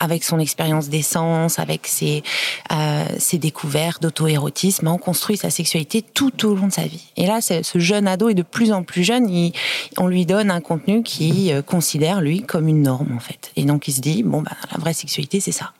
[0.00, 2.24] avec son expérience d'essence, avec ses,
[2.72, 4.88] euh, ses découvertes d'auto-érotisme.
[4.88, 7.12] On construit sa sexualité tout au long de sa vie.
[7.16, 9.30] Et là, ce jeune ado est de plus en plus jeune.
[9.96, 13.52] on lui donne un contenu qui euh, considère lui comme une norme en fait.
[13.54, 15.72] Et donc il se dit bon bah la vraie sexualité c'est ça.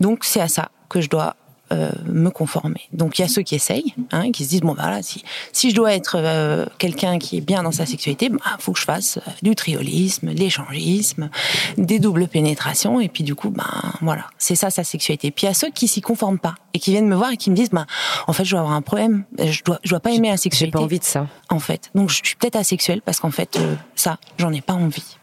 [0.00, 1.36] Donc c'est à ça que je dois
[1.72, 2.80] euh, me conformer.
[2.92, 5.22] Donc il y a ceux qui essayent, hein, qui se disent bon bah, voilà si
[5.52, 8.78] si je dois être euh, quelqu'un qui est bien dans sa sexualité, bah faut que
[8.78, 11.28] je fasse euh, du triolisme, de l'échangisme,
[11.76, 15.30] des doubles pénétrations et puis du coup ben voilà c'est ça sa sexualité.
[15.30, 17.36] Puis il y a ceux qui s'y conforment pas et qui viennent me voir et
[17.36, 17.86] qui me disent bah
[18.26, 20.78] en fait je dois avoir un problème, je dois je dois pas aimer la sexualité.
[20.78, 21.26] J'ai pas envie de ça.
[21.50, 23.58] En fait donc je suis peut-être asexuelle parce qu'en fait
[23.94, 25.18] ça j'en ai pas envie.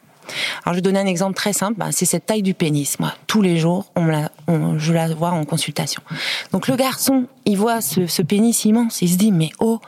[0.64, 1.78] Alors, je vais donner un exemple très simple.
[1.78, 3.00] Bah, c'est cette taille du pénis.
[3.00, 4.32] Moi, tous les jours, on la,
[4.78, 6.02] je la vois en consultation.
[6.52, 9.02] Donc, le garçon, il voit ce, ce pénis immense.
[9.02, 9.80] Il se dit, mais oh,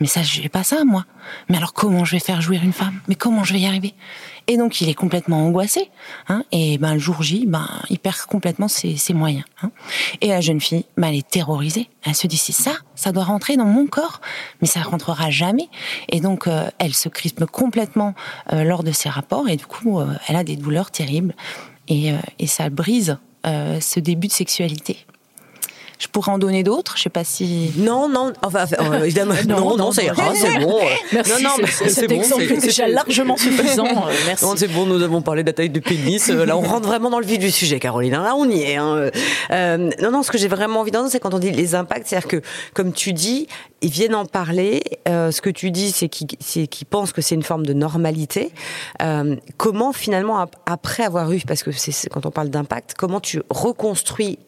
[0.00, 1.04] mais ça, je n'ai pas ça, moi.
[1.48, 3.00] Mais alors, comment je vais faire jouir une femme?
[3.08, 3.94] Mais comment je vais y arriver?
[4.48, 5.90] Et donc, il est complètement angoissé.
[6.28, 9.44] Hein, et ben, le jour J, ben, il perd complètement ses, ses moyens.
[9.62, 9.72] Hein.
[10.20, 11.88] Et la jeune fille, ben, elle est terrorisée.
[12.04, 14.20] Elle se dit, c'est ça, ça doit rentrer dans mon corps,
[14.60, 15.68] mais ça rentrera jamais.
[16.08, 18.14] Et donc, euh, elle se crispe complètement
[18.52, 19.48] euh, lors de ses rapports.
[19.48, 21.34] Et du coup, euh, elle a des douleurs terribles.
[21.88, 25.06] Et, et ça brise ce début de sexualité.
[25.98, 26.96] Je pourrais en donner d'autres.
[26.96, 27.72] Je sais pas si.
[27.76, 28.32] Non, non.
[28.42, 30.78] Enfin, euh, évidemment, non, non, ça ira, c'est bon.
[31.12, 31.42] Merci.
[31.42, 33.86] Non, non, cet exemple est déjà largement suffisant.
[33.86, 34.44] Euh, merci.
[34.44, 34.84] Non, c'est bon.
[34.84, 36.28] Nous avons parlé de la taille du pénis.
[36.28, 38.12] Euh, là, on rentre vraiment dans le vif du sujet, Caroline.
[38.12, 38.76] Là, on y est.
[38.76, 39.10] Hein.
[39.50, 40.22] Euh, non, non.
[40.22, 42.42] Ce que j'ai vraiment envie d'entendre, c'est quand on dit les impacts, c'est-à-dire que,
[42.74, 43.46] comme tu dis,
[43.82, 44.82] ils viennent en parler.
[45.08, 48.52] Euh, ce que tu dis, c'est qu'ils qu pensent que c'est une forme de normalité.
[49.02, 53.42] Euh, comment finalement, après avoir eu, parce que c'est quand on parle d'impact, comment tu
[53.50, 54.38] reconstruis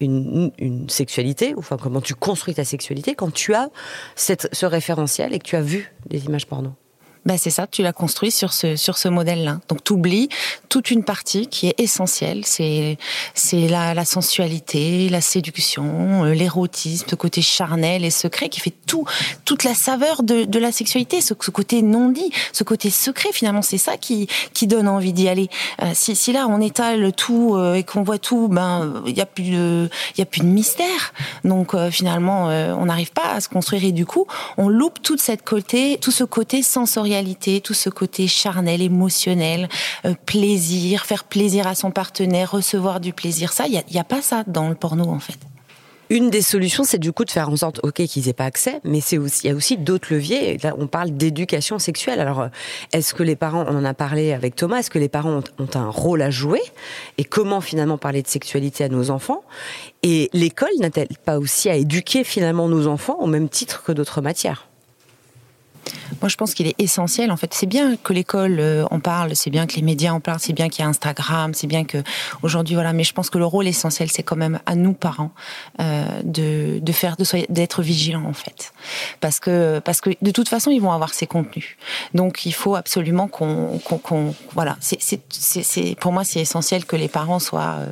[0.00, 0.50] une,
[0.88, 3.70] sexualité, enfin comment tu construis ta sexualité quand tu as
[4.16, 6.72] ce référentiel et que tu as vu des images porno?
[7.24, 9.60] Ben c'est ça, tu l'as construit sur ce sur ce modèle-là.
[9.68, 10.28] Donc tu oublies
[10.68, 12.98] toute une partie qui est essentielle, c'est
[13.34, 18.74] c'est la, la sensualité, la séduction, euh, l'érotisme, ce côté charnel et secret qui fait
[18.86, 19.04] tout
[19.44, 23.28] toute la saveur de, de la sexualité, ce, ce côté non dit, ce côté secret
[23.32, 25.48] finalement, c'est ça qui qui donne envie d'y aller.
[25.82, 29.20] Euh, si si là on étale tout euh, et qu'on voit tout, ben il y
[29.20, 31.12] a plus de il y a plus de mystère.
[31.44, 35.44] Donc finalement on n'arrive pas à se construire et du coup on loupe toute cette
[35.44, 37.11] côté tout ce côté sensoriel
[37.62, 39.68] tout ce côté charnel, émotionnel,
[40.04, 43.52] euh, plaisir, faire plaisir à son partenaire, recevoir du plaisir.
[43.52, 45.38] Ça, il n'y a, pas ça dans le porno en fait.
[46.10, 48.80] Une des solutions, c'est du coup de faire en sorte, ok, qu'ils aient pas accès,
[48.84, 50.58] mais c'est aussi, il y a aussi d'autres leviers.
[50.58, 52.20] Là, on parle d'éducation sexuelle.
[52.20, 52.48] Alors, euh,
[52.92, 55.68] est-ce que les parents, on en a parlé avec Thomas, est-ce que les parents ont
[55.74, 56.60] un rôle à jouer?
[57.16, 59.42] Et comment finalement parler de sexualité à nos enfants?
[60.02, 64.20] Et l'école n'a-t-elle pas aussi à éduquer finalement nos enfants au même titre que d'autres
[64.20, 64.68] matières?
[66.20, 67.30] Moi, je pense qu'il est essentiel.
[67.30, 70.20] En fait, c'est bien que l'école euh, en parle, c'est bien que les médias en
[70.20, 71.98] parlent, c'est bien qu'il y a Instagram, c'est bien que
[72.42, 72.92] aujourd'hui, voilà.
[72.92, 75.32] Mais je pense que le rôle essentiel, c'est quand même à nous parents
[75.80, 78.72] euh, de, de faire, de d'être vigilants en fait,
[79.20, 81.76] parce que parce que de toute façon, ils vont avoir ces contenus.
[82.14, 83.80] Donc, il faut absolument qu'on,
[84.52, 84.76] voilà.
[84.80, 87.86] C'est, pour moi, c'est essentiel que les parents soient euh,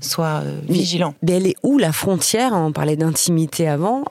[0.00, 1.14] soient vigilants.
[1.22, 2.52] Mais elle est où la frontière?
[2.52, 4.04] On parlait d'intimité avant.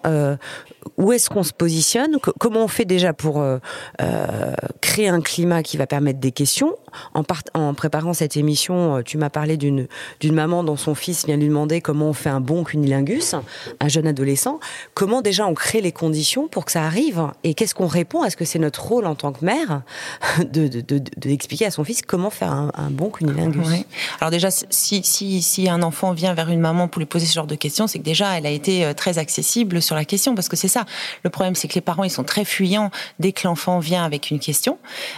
[0.98, 3.58] Où est-ce qu'on se positionne Comment on fait déjà pour euh,
[4.02, 6.76] euh, créer un climat qui va permettre des questions
[7.14, 9.88] en, préparant cette émission, euh, tu m'as parlé d'une
[10.24, 13.36] maman dont son fils vient lui demander comment on fait un bon cunilingus,
[13.80, 14.60] un jeune adolescent.
[14.94, 18.24] Comment déjà on crée les conditions pour que ça arrive Et qu'est-ce qu'on répond?
[18.24, 19.82] Est-ce que c'est notre rôle en tant que mère
[20.40, 23.86] de d'expliquer de, de, à son fils comment faire un, un bon cunilingus?
[24.20, 27.34] Alors déjà, si, si, si un enfant vient vers une maman pour lui poser ce
[27.34, 30.50] genre de questions, c'est que déjà elle a été très accessible sur la question parce
[30.50, 30.79] que c'est ça.
[31.24, 34.32] Le problème, c'est que les parents ils sont très fuyants dès que l'enfant vient avec
[34.32, 34.78] une question.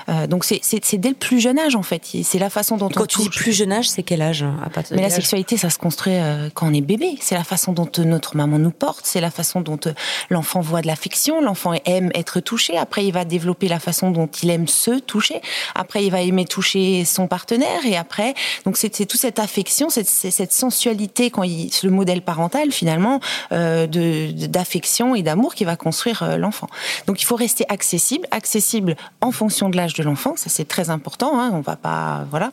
[0.10, 2.04] Euh, donc c'est dès le plus jeune âge en fait.
[2.24, 4.70] C'est la façon dont quand on tu dis plus jeune âge, c'est quel âge à
[4.92, 7.18] Mais la sexualité, ça se construit euh, quand on est bébé.
[7.20, 9.94] C'est la façon dont euh, notre maman nous porte, c'est la façon dont euh,
[10.30, 12.78] l'enfant voit de l'affection, l'enfant aime être touché.
[12.78, 15.42] Après, il va développer la façon dont il aime se toucher.
[15.76, 17.86] Après, il va aimer toucher son partenaire.
[17.86, 18.34] Et après,
[18.66, 23.20] donc c'est toute cette affection, cette, cette sensualité quand il, le modèle parental finalement
[23.50, 26.68] d'affection et d'amour qui va construire l'enfant.
[27.08, 30.36] Donc il faut rester accessible, accessible en fonction de l'âge de l'enfant.
[30.36, 31.40] Ça c'est très important.
[31.40, 31.52] Hein.
[31.54, 32.52] On va pas, voilà.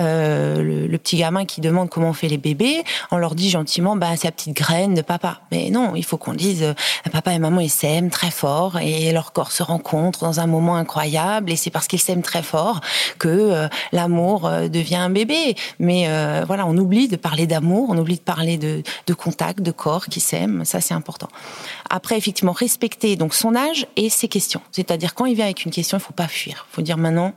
[0.00, 3.96] Euh, le, petit gamin qui demande comment on fait les bébés, on leur dit gentiment,
[3.96, 5.40] bah c'est la petite graine de papa.
[5.52, 6.74] Mais non, il faut qu'on dise, euh,
[7.12, 10.76] papa et maman ils s'aiment très fort et leur corps se rencontrent dans un moment
[10.76, 12.80] incroyable et c'est parce qu'ils s'aiment très fort
[13.18, 15.54] que euh, l'amour devient un bébé.
[15.78, 16.08] Mais
[16.46, 20.06] voilà, on oublie de parler d'amour, on oublie de parler de, de contact, de corps
[20.06, 20.64] qui s'aiment.
[20.64, 21.28] Ça c'est important.
[21.90, 24.60] Après, effectivement, respecter donc son âge et ses questions.
[24.72, 26.66] C'est-à-dire quand il vient avec une question, il faut pas fuir.
[26.72, 27.34] Il faut dire maintenant,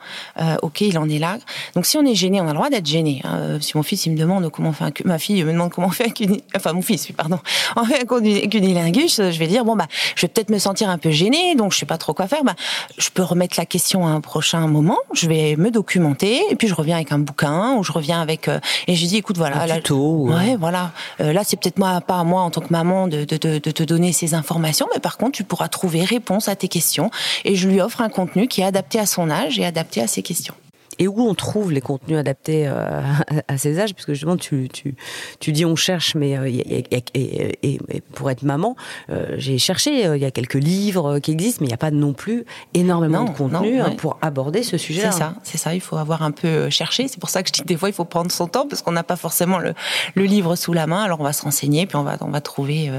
[0.63, 1.37] ok, il en est là.
[1.75, 3.21] Donc si on est gêné, on a le droit d'être gêné.
[3.23, 3.59] Hein.
[3.61, 5.87] Si mon fils il me demande comment on fait un, ma fille me demande comment
[5.87, 7.39] on fait un cuni, enfin mon fils, pardon,
[7.75, 10.97] on fait un cunilingus, je vais dire bon bah je vais peut-être me sentir un
[10.97, 12.43] peu gêné, donc je sais pas trop quoi faire.
[12.43, 12.55] Bah
[12.97, 14.97] je peux remettre la question à un prochain moment.
[15.13, 18.47] Je vais me documenter et puis je reviens avec un bouquin ou je reviens avec
[18.47, 22.01] euh, et je dis écoute voilà un tuto, ouais voilà euh, là c'est peut-être moi
[22.01, 24.78] pas à moi en tant que maman de, de, de, de te donner ces informations,
[24.93, 27.11] mais par contre tu pourras trouver réponse à tes questions
[27.45, 30.07] et je lui offre un contenu qui est adapté à son âge et adapté à
[30.07, 30.55] ses questions
[30.99, 33.01] et où on trouve les contenus adaptés euh,
[33.47, 34.95] à ces âges, parce que justement tu, tu,
[35.39, 37.79] tu dis on cherche, mais euh, et,
[38.13, 38.75] pour être maman,
[39.09, 41.91] euh, j'ai cherché, il y a quelques livres qui existent, mais il n'y a pas
[41.91, 45.11] non plus énormément de contenu pour aborder ce sujet-là.
[45.11, 47.07] C'est ça, c'est ça, il faut avoir un peu cherché.
[47.07, 48.91] C'est pour ça que je dis des fois il faut prendre son temps, parce qu'on
[48.91, 49.73] n'a pas forcément le,
[50.15, 52.41] le, livre sous la main, alors on va se renseigner, puis on va, on va
[52.41, 52.91] trouver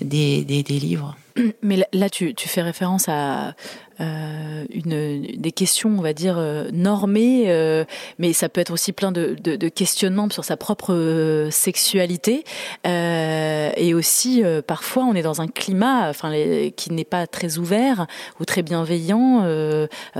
[0.00, 1.16] des, des, des livres.
[1.62, 3.54] Mais là, tu, fais référence à
[4.00, 7.84] euh, une, des questions, on va dire, euh, normées, euh,
[8.18, 9.34] mais ça peut être aussi plein de,
[9.68, 12.44] questionnements sur sa propre sexualité.
[12.84, 16.32] Et aussi, parfois, on est dans un climat enfin,
[16.76, 18.06] qui n'est pas très ouvert
[18.40, 19.40] ou très bienveillant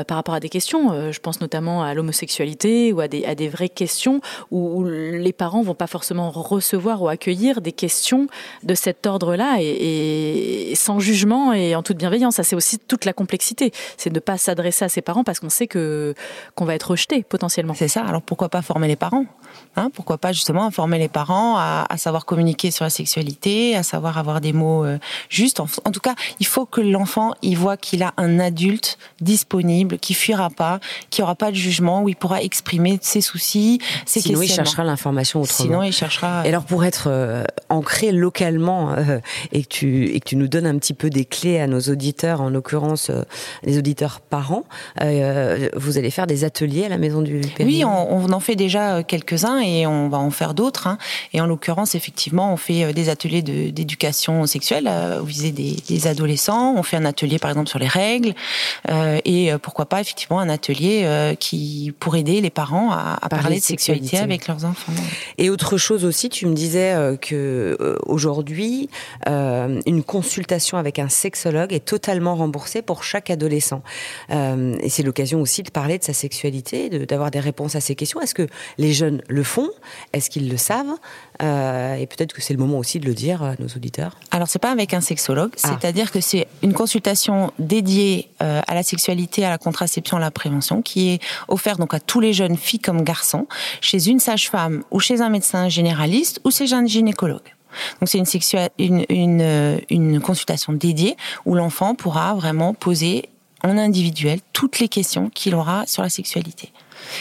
[0.07, 1.11] par rapport à des questions.
[1.11, 5.87] je pense notamment à l'homosexualité ou à des, vraies questions où, les parents vont pas
[5.87, 8.27] forcément recevoir ou accueillir des questions
[8.63, 12.37] de cet ordre-là et sans jugement et en toute bienveillance.
[12.37, 15.41] Ça, c'est aussi toute la complexité c'est de ne pas s'adresser à ses parents parce
[15.41, 16.15] qu'on sait que
[16.55, 17.75] qu'on va être rejeté potentiellement.
[17.75, 18.05] C'est ça.
[18.05, 19.27] Alors pourquoi pas former les parents?
[19.77, 23.83] Hein Pourquoi pas justement former les parents à, à, savoir communiquer sur la sexualité, à
[23.83, 25.61] savoir avoir des mots euh, justes.
[25.61, 29.99] En, en, tout cas, il faut que l'enfant il voit qu'il a un adulte disponible,
[29.99, 34.21] qui fuira pas, qui aura pas de jugement, où il pourra exprimer ses soucis, ses
[34.21, 35.65] Sinon, il cherchera l'information autrement.
[35.65, 36.45] Sinon, il cherchera.
[36.45, 39.19] Et alors, pour être euh, ancré localement euh,
[39.53, 41.81] et que tu et que tu nous donnes un petit peu des clés à nos
[41.81, 43.23] auditeurs, en l'occurrence euh,
[43.63, 44.65] les auditeurs parents,
[45.01, 48.41] euh, vous allez faire des ateliers à la maison du Périgord Oui, on, on, en
[48.41, 50.87] fait déjà quelques-uns et on va en faire d'autres.
[50.87, 50.99] Hein.
[51.33, 56.07] Et en l'occurrence, effectivement, on fait euh, des ateliers d'éducation sexuelle euh, au des, des,
[56.07, 56.75] adolescents.
[56.77, 58.35] On fait un atelier, par exemple, sur les règles.
[58.91, 63.19] Euh, et euh, pourquoi pas, effectivement, un atelier euh, qui pour aider les parents à,
[63.21, 64.93] à parler, de sexualité, sexualité avec leurs enfants.
[65.39, 68.89] Et autre chose aussi, tu me disais que aujourd'hui,
[69.27, 73.83] une consultation avec un sexologue est totalement remboursée pour chaque adolescent
[74.31, 78.21] et c'est l'occasion aussi de parler de sa sexualité, d'avoir des réponses à ces questions.
[78.21, 78.47] Est-ce que
[78.79, 79.54] les jeunes le font
[80.13, 80.95] Est-ce qu'ils le savent
[81.43, 84.17] euh, Et peut-être que c'est le moment aussi de le dire à nos auditeurs.
[84.31, 85.69] Alors c'est pas avec un sexologue, ah.
[85.69, 90.31] c'est-à-dire que c'est une consultation dédiée euh, à la sexualité, à la contraception, à la
[90.31, 93.47] prévention, qui est offerte donc à tous les jeunes filles comme garçons,
[93.81, 97.55] chez une sage-femme ou chez un médecin généraliste ou chez un gynécologue.
[98.01, 103.29] Donc c'est une, une, une, une, consultation dédiée où l'enfant pourra vraiment poser
[103.65, 106.71] en individuel toutes les questions qu'il aura sur la sexualité.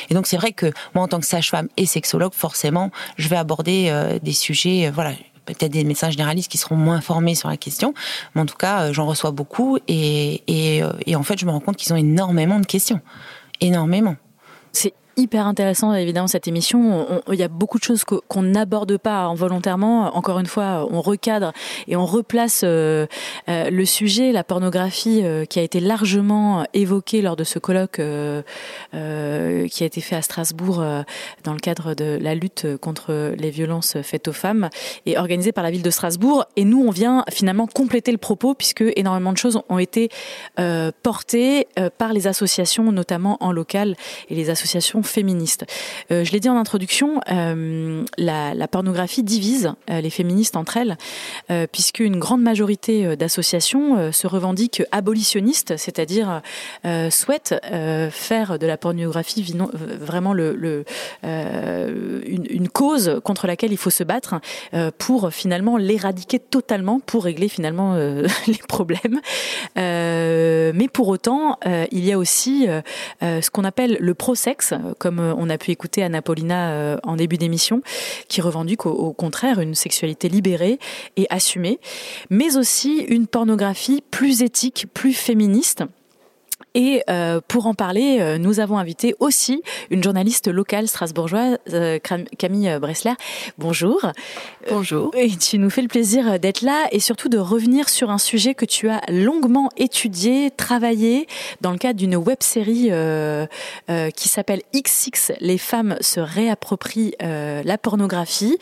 [0.10, 3.36] Et donc c'est vrai que moi en tant que sage-femme et sexologue, forcément, je vais
[3.36, 5.14] aborder euh, des sujets, euh, voilà,
[5.46, 7.94] peut-être des médecins généralistes qui seront moins formés sur la question,
[8.36, 11.52] mais en tout cas, euh, j'en reçois beaucoup et, et, et en fait, je me
[11.52, 13.02] rends compte qu'ils ont énormément de questions,
[13.62, 14.16] énormément.
[14.72, 17.22] C'est hyper intéressant évidemment cette émission.
[17.32, 20.16] Il y a beaucoup de choses qu'on n'aborde pas involontairement.
[20.16, 21.54] Encore une fois, on recadre
[21.88, 23.06] et on replace euh,
[23.50, 27.94] euh, le sujet, la pornographie, euh, qui a été largement évoqué lors de ce colloque
[27.94, 30.84] qui a été fait à Strasbourg
[31.44, 34.70] dans le cadre de la lutte contre les violences faites aux femmes
[35.06, 36.46] et organisé par la ville de Strasbourg.
[36.56, 40.10] Et nous, on vient finalement compléter le propos puisque énormément de choses ont été
[41.04, 43.96] portées par les associations, notamment en local
[44.30, 45.66] et les associations féministe.
[46.12, 50.98] Euh, je l'ai dit en introduction, euh, la, pornographie divise euh, les féministes entre elles,
[51.52, 56.42] euh, puisque une grande majorité d'associations se revendiquent abolitionnistes, c'est-à-dire
[57.10, 57.56] souhaitent
[58.12, 59.56] faire de la pornographie
[60.00, 60.86] vraiment une,
[61.24, 64.36] une, cause contre laquelle il faut se battre
[64.98, 67.96] pour finalement l'éradiquer totalement, pour régler finalement
[68.48, 69.20] les problèmes.
[69.76, 71.58] mais pour autant,
[71.92, 72.68] il y a aussi
[73.22, 77.16] ce qu'on appelle le pro-sexe, comme euh, on a pu écouter Anna Paulina euh, en
[77.16, 77.82] début d'émission,
[78.28, 80.80] qui revendique au, au contraire une sexualité libérée
[81.18, 81.80] et assumée,
[82.30, 85.84] mais aussi une pornographie plus éthique, plus féministe.
[86.76, 92.00] Et euh, pour en parler, euh, nous avons invité aussi une journaliste locale strasbourgeoise, euh,
[92.38, 93.14] Camille Bressler.
[93.58, 94.02] Bonjour.
[94.70, 95.12] Bonjour.
[95.16, 98.56] Et tu nous fais le plaisir d'être là et surtout de revenir sur un sujet
[98.56, 101.28] que tu as longuement étudié, travaillé
[101.62, 103.46] dans le cadre d'une web série euh,
[103.90, 105.34] euh, qui s'appelle XX.
[105.40, 108.58] Les femmes se réapproprient euh, la pornographie.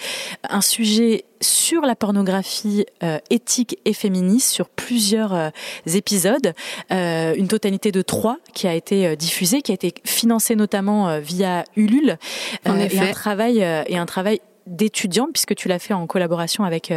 [0.50, 5.50] Un sujet sur la pornographie euh, éthique et féministe sur plusieurs euh,
[5.94, 6.54] épisodes,
[6.92, 11.64] euh, une totalité de trois qui a été diffusée, qui a été financée notamment via
[11.76, 12.18] Ulule,
[12.66, 16.92] en et un travail et un travail d'étudiante, puisque tu l'as fait en collaboration avec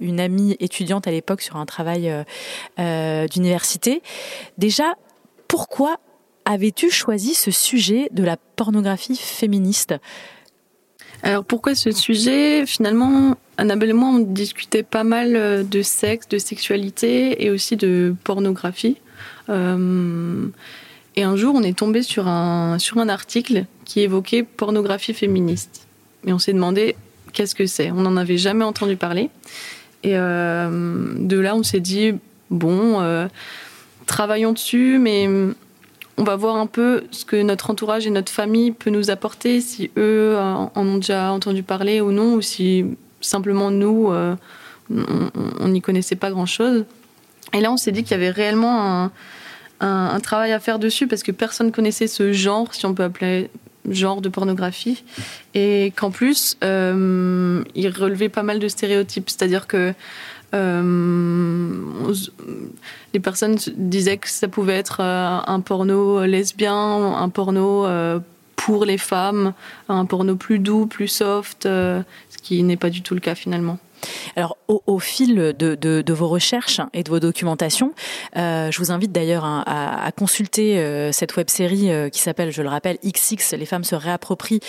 [0.00, 2.12] une amie étudiante à l'époque sur un travail
[2.78, 4.02] d'université.
[4.58, 4.94] Déjà,
[5.48, 5.98] pourquoi
[6.44, 9.94] avais-tu choisi ce sujet de la pornographie féministe?
[11.22, 12.66] Alors pourquoi ce sujet?
[12.66, 17.76] Finalement, Annabelle et moi, on discutait pas mal euh, de sexe, de sexualité et aussi
[17.76, 18.98] de pornographie.
[19.48, 20.46] Euh,
[21.16, 25.86] et un jour, on est tombé sur un, sur un article qui évoquait pornographie féministe.
[26.26, 26.96] Et on s'est demandé
[27.32, 27.90] qu'est-ce que c'est?
[27.90, 29.30] On n'en avait jamais entendu parler.
[30.02, 32.12] Et euh, de là, on s'est dit,
[32.50, 33.28] bon,
[34.04, 35.28] travaillons dessus, mais
[36.18, 39.62] on va voir un peu ce que notre entourage et notre famille peut nous apporter,
[39.62, 42.84] si eux en ont déjà entendu parler ou non, ou si
[43.26, 44.34] simplement nous, euh,
[44.90, 46.84] on n'y connaissait pas grand-chose.
[47.52, 49.10] Et là, on s'est dit qu'il y avait réellement
[49.80, 53.50] un, travail à faire dessus parce que personne connaissait ce genre, si on peut appeler
[53.88, 55.04] genre de pornographie,
[55.54, 59.30] et qu'en plus, euh, il relevait pas mal de stéréotypes.
[59.30, 59.94] C'est-à-dire que
[60.54, 61.84] euh,
[63.14, 67.86] les personnes disaient que ça pouvait être un porno lesbien, un porno
[68.56, 69.52] pour les femmes,
[69.88, 72.04] un porno plus doux, plus soft, ce
[72.42, 73.78] qui n'est pas du tout le cas finalement.
[74.36, 77.92] Alors, au, fil de, vos recherches et de vos documentations,
[78.36, 82.62] euh, je vous invite d'ailleurs à, consulter euh, cette web série euh, qui s'appelle, je
[82.62, 84.60] le rappelle, XX, les femmes se réapproprient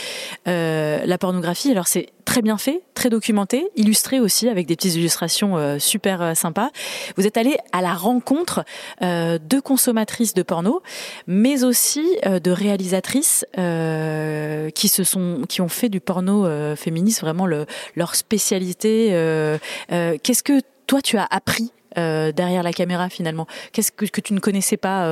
[0.45, 1.71] la pornographie.
[1.71, 6.69] Alors, c'est très bien fait, très documenté, illustré aussi avec des petites illustrations super sympas.
[7.15, 8.63] Vous êtes allé à la rencontre
[9.01, 10.81] de consommatrices de porno,
[11.25, 18.15] mais aussi de réalisatrices qui se sont, qui ont fait du porno féministe vraiment leur
[18.15, 19.57] spécialité euh,
[19.91, 24.21] euh, qu'est-ce que toi tu as appris euh, derrière la caméra finalement Qu'est-ce que, que,
[24.21, 25.05] tu ne connaissais pas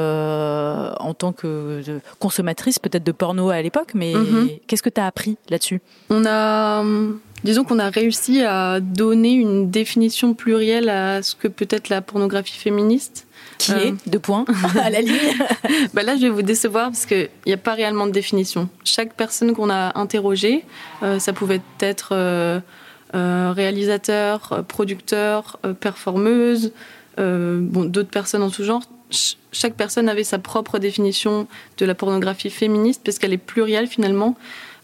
[0.99, 1.81] en tant que
[2.19, 4.49] consommatrice peut-être de porno à l'époque, mais mhm.
[4.67, 5.81] qu'est-ce que tu as appris là-dessus?
[6.09, 6.83] On a,
[7.43, 12.01] disons qu'on a réussi à donner une définition plurielle à ce que peut être la
[12.01, 13.27] pornographie féministe.
[13.57, 14.45] Qui est Deux points
[14.81, 15.15] à la ligne?
[15.93, 18.69] bah là, je vais vous décevoir parce qu'il n'y a pas réellement de définition.
[18.83, 20.65] Chaque personne qu'on a interrogée,
[21.19, 22.61] ça pouvait être
[23.13, 26.71] euh, réalisateur, euh, producteur, euh, performeuse,
[27.17, 28.81] bon, d'autres personnes en tout genre.
[29.51, 31.47] chaque personne avait sa propre définition
[31.77, 34.35] de la pornographie féministe parce qu'elle est plurielle finalement.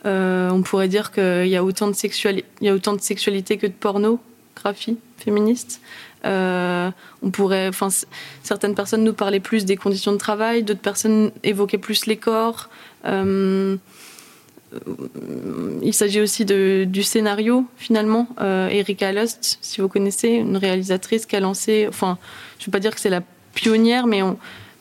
[0.05, 5.81] on pourrait dire qu'il y a autant de sexualité, que de pornographie féministe.
[6.23, 7.89] on pourrait, enfin,
[8.43, 12.69] certaines personnes nous parlaient plus des conditions de travail, d'autres personnes évoquaient plus les corps.
[15.81, 18.27] Il s'agit aussi du scénario, finalement.
[18.39, 22.17] Euh, Erika Lust, si vous connaissez, une réalisatrice qui a lancé, enfin,
[22.57, 23.21] je ne veux pas dire que c'est la
[23.53, 24.21] pionnière, mais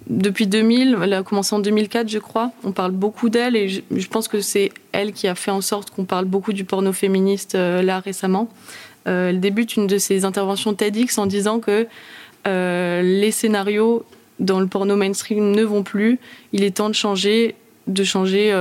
[0.07, 2.53] depuis 2000, elle a commencé en 2004, je crois.
[2.65, 5.91] On parle beaucoup d'elle et je, pense que c'est elle qui a fait en sorte
[5.91, 8.49] qu'on parle beaucoup du porno féministe euh, là récemment.
[9.05, 11.87] elle débute une de ses interventions TEDx en disant que
[12.47, 14.05] les scénarios
[14.39, 16.19] dans le porno mainstream ne vont plus.
[16.53, 17.55] Il est temps de changer,
[17.87, 18.53] de changer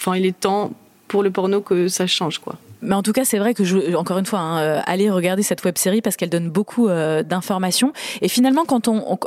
[0.00, 0.72] enfin, il est temps
[1.08, 2.56] pour le porno que ça change, quoi.
[2.82, 5.42] Mais en tout cas, c'est vrai que je, encore une fois, hein, euh, allez regarder
[5.42, 7.92] cette web série parce qu'elle donne beaucoup euh, d'informations.
[8.22, 9.18] Et finalement, quand on, on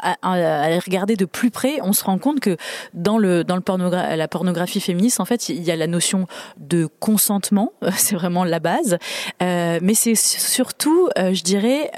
[0.00, 2.56] à, à, regarder de plus près, on se rend compte que
[2.94, 6.26] dans le dans le pornogra la pornographie féministe, en fait, il y a la notion
[6.56, 8.98] de consentement, c'est vraiment la base.
[9.42, 11.90] Euh, mais c'est surtout, euh, je dirais,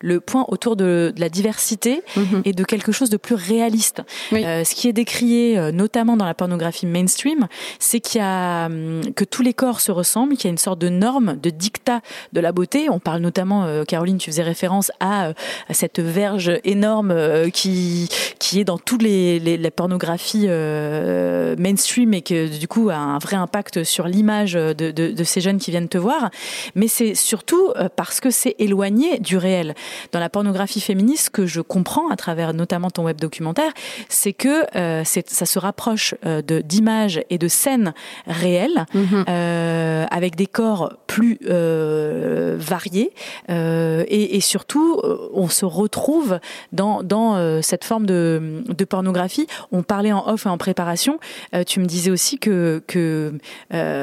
[0.00, 2.42] le point autour de, de la diversité mm-hmm.
[2.44, 4.02] et de quelque chose de plus réaliste.
[4.30, 7.48] ce qui est décrié notamment dans la pornographie mainstream,
[7.78, 10.58] c'est qu'il y a hum, que tous les corps se ressemblent qu'il y a une
[10.58, 12.02] sorte de norme, de dictat
[12.34, 12.90] de la beauté.
[12.90, 15.32] On parle notamment, euh, Caroline, tu faisais référence à, euh,
[15.70, 18.08] cette verge énorme euh, qui
[18.38, 20.48] qui est dans toutes les, les, pornographies
[21.58, 25.40] mainstream et que du coup a un vrai impact sur l'image de, de, de, ces
[25.40, 26.30] jeunes qui viennent te voir.
[26.74, 29.74] Mais c'est surtout parce que c'est éloigné du réel.
[30.10, 33.72] Dans la pornographie féministe, ce que je comprends à travers notamment ton web documentaire,
[34.08, 36.14] c'est que ça se rapproche
[36.64, 37.94] d'images et de scènes
[38.26, 38.86] réelles.
[38.94, 40.01] Mm-hmm.
[40.02, 43.12] Euh, avec des corps plus euh, variés
[43.50, 45.00] euh, et, surtout
[45.32, 46.38] on se retrouve
[46.72, 49.46] dans, dans cette forme de, de, pornographie.
[49.70, 51.18] On parlait en off et en préparation.
[51.66, 53.38] tu me disais aussi que, que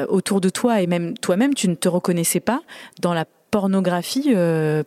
[0.08, 2.62] autour de toi et même toi-même, tu ne te reconnaissais pas
[3.00, 4.34] dans la pornographie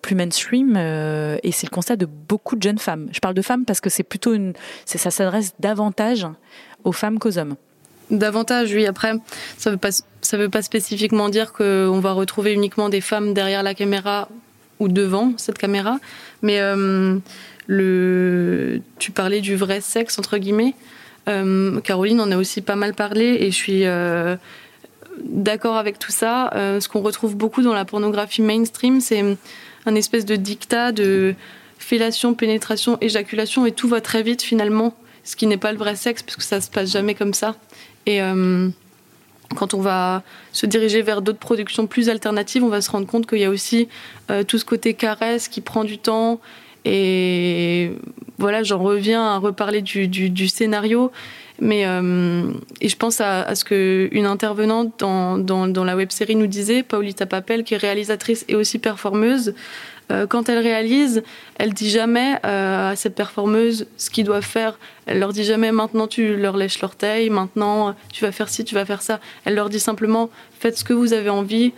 [0.01, 3.07] plus mainstream et c'est le constat de beaucoup de jeunes femmes.
[3.11, 4.53] Je parle de femmes parce que c'est plutôt une,
[4.85, 6.27] ça s'adresse davantage
[6.83, 7.55] aux femmes qu'aux hommes.
[8.09, 8.85] Davantage, oui.
[8.85, 9.13] Après,
[9.57, 9.89] ça veut pas
[10.23, 14.29] ça veut pas spécifiquement dire qu'on va retrouver uniquement des femmes derrière la caméra
[14.79, 15.99] ou devant cette caméra,
[16.41, 16.59] mais
[17.67, 20.73] le, tu parlais du vrai sexe entre guillemets.
[21.25, 23.83] Caroline en a aussi pas mal parlé et je suis
[25.23, 26.49] d'accord avec tout ça.
[26.53, 29.23] ce qu'on retrouve beaucoup dans la pornographie mainstream, c'est
[29.85, 31.35] un espèce de dictat de
[31.83, 35.95] fellation, pénétration, éjaculation, et tout va très vite finalement, ce qui n'est pas le vrai
[35.95, 37.55] sexe, puisque ça se passe jamais comme ça.
[38.05, 38.69] Et euh,
[39.53, 43.27] quand on va se diriger vers d'autres productions plus alternatives, on va se rendre compte
[43.27, 43.87] qu'il y a aussi
[44.31, 46.39] euh, tout ce côté caresse qui prend du temps.
[46.85, 47.91] Et
[48.37, 51.11] voilà, j'en reviens à reparler du, scénario.
[51.59, 52.51] Mais euh,
[52.81, 57.25] et je pense à, ce qu'une intervenante dans, dans, la web série nous disait, Paulita
[57.25, 59.53] Papel, qui est réalisatrice et aussi performeuse,
[60.11, 61.23] euh, quand elle réalise,
[61.57, 64.77] elle dit jamais euh, à cette performeuse ce qu'ils doivent faire.
[65.05, 68.75] Elle leur dit jamais maintenant tu leur lèches l'orteil, maintenant tu vas faire ci, tu
[68.75, 69.19] vas faire ça.
[69.45, 70.29] Elle leur dit simplement
[70.59, 71.73] faites ce que vous avez envie,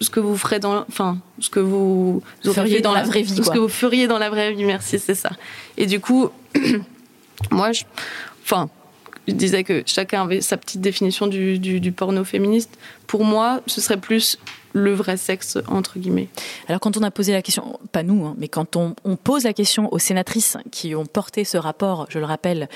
[0.00, 3.50] ce que vous ferez dans, enfin, ce que vous, feriez dans, la vraie vie, ce
[3.50, 4.64] que vous feriez dans la vraie vie.
[4.64, 5.30] Merci, c'est ça.
[5.76, 6.30] Et du coup,
[7.50, 7.84] moi, je,
[8.44, 8.68] enfin,
[9.26, 12.70] je disais que chacun avait sa petite définition du, porno féministe.
[13.06, 14.38] Pour moi, ce serait plus
[14.72, 16.28] le vrai sexe, entre guillemets.
[16.68, 19.52] Alors quand on a posé la question, pas nous, hein, mais quand on, pose la
[19.52, 22.68] question aux sénatrices qui ont porté ce rapport, je le rappelle,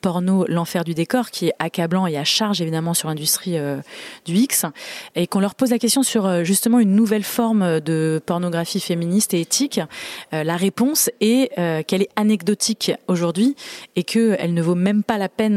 [0.00, 3.76] porno L'enfer du décor, qui est accablant et à charge évidemment sur l'industrie euh,
[4.24, 4.66] du X,
[5.14, 9.34] et qu'on leur pose la question sur euh, justement une nouvelle forme de pornographie féministe
[9.34, 9.80] et éthique,
[10.32, 11.50] euh, la réponse est
[11.86, 13.56] qu'elle est anecdotique aujourd'hui
[13.96, 15.56] et qu'elle ne vaut même pas la peine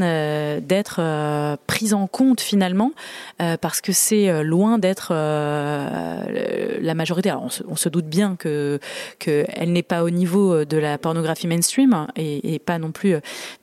[0.60, 2.92] d'être prise en compte finalement,
[3.38, 7.32] parce que c'est loin d'être la majorité.
[7.34, 8.80] On se, doute bien que
[9.20, 13.16] qu'elle n'est pas au niveau de la pornographie mainstream et, pas non plus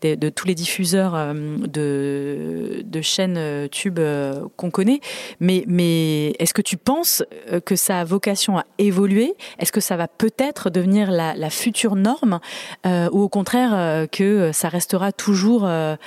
[0.02, 1.34] de, de tous les diffuseurs euh,
[1.66, 5.00] de, de chaînes euh, tubes euh, qu'on connaît.
[5.40, 7.24] Mais, mais est-ce que tu penses
[7.64, 12.38] que ça a vocation à évoluer Est-ce que ça va peut-être devenir la, future norme
[12.84, 15.98] ou au contraire que ça restera toujours à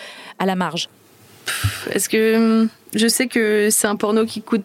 [0.45, 0.89] la marge?
[1.91, 4.63] Est-ce que je sais que c'est un porno qui coûte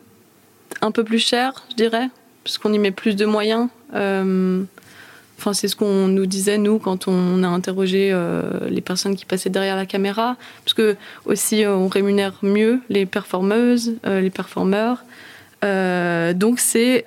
[0.80, 2.08] un peu plus cher, je dirais,
[2.44, 3.68] puisqu'on y met plus de moyens.
[5.38, 9.24] Enfin, c'est ce qu'on nous disait, nous, quand on a interrogé euh, les personnes qui
[9.24, 10.36] passaient derrière la caméra.
[10.64, 15.04] Parce que, aussi, euh, on rémunère mieux les performeuses, euh, les performeurs.
[15.62, 17.06] donc, c'est,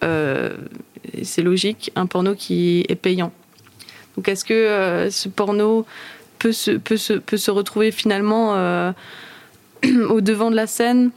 [0.00, 3.32] c'est logique, un porno qui est payant.
[4.16, 5.84] Donc, est-ce que ce porno
[6.38, 8.52] peut se, peut, se, peut se retrouver finalement
[10.08, 11.10] au devant de la scène?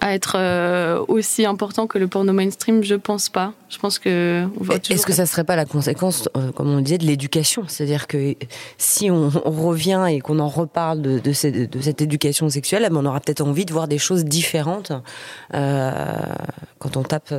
[0.00, 3.52] À être euh, aussi important que le porno mainstream, je pense pas.
[3.68, 4.46] Je pense que
[4.90, 7.64] Est-ce que ça serait pas la conséquence, euh, comme on disait, de l'éducation?
[7.68, 8.34] C'est-à-dire que
[8.78, 13.40] si on, revient et qu'on en reparle de, de, cette, éducation sexuelle, on aura peut-être
[13.40, 14.92] envie de voir des choses différentes
[15.54, 16.22] euh,
[16.78, 17.32] quand on tape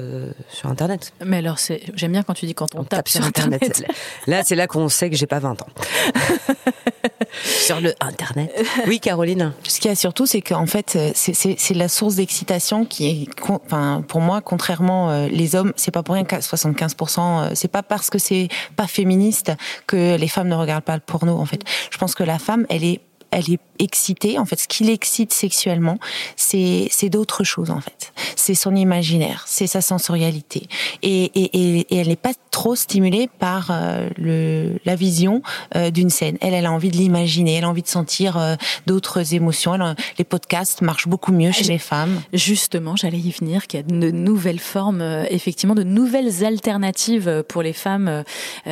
[0.50, 1.14] sur Internet.
[1.24, 1.58] Mais alors,
[1.94, 3.84] j'aime bien quand tu dis quand on, tape, sur Internet.
[4.28, 5.68] Là, c'est là qu'on sait que j'ai pas 20 ans.
[7.44, 8.52] sur le Internet.
[8.88, 9.54] Oui, Caroline.
[9.64, 12.45] Ce qu'il y a surtout, c'est qu'en fait, c'est la source d'excitation
[12.90, 17.20] qui est, enfin, pour moi, contrairement euh, les hommes, c'est pas pour rien qu'à 75%,
[17.20, 19.52] euh, c'est pas parce que c'est pas féministe
[19.88, 21.38] que les femmes ne regardent pas le porno.
[21.38, 23.02] En fait, je pense que la femme, elle est
[23.36, 24.40] elle est excitée.
[24.40, 25.98] En fait, ce qui l'excite sexuellement,
[26.36, 28.14] c'est c'est d'autres choses en fait.
[28.36, 30.68] C'est son imaginaire, c'est sa sensorialité,
[31.04, 35.42] et, et, et, elle n'est pas trop stimulée par euh, le la vision
[35.76, 36.38] euh, d'une scène.
[36.42, 38.56] Elle, elle a envie de l'imaginer, elle a envie de sentir euh,
[38.88, 39.74] d'autres émotions.
[40.18, 42.22] les podcasts marchent beaucoup mieux chez les femmes.
[42.34, 47.62] Justement, j'allais y venir, qu'il y a de nouvelles formes, effectivement, de nouvelles alternatives pour
[47.62, 48.24] les femmes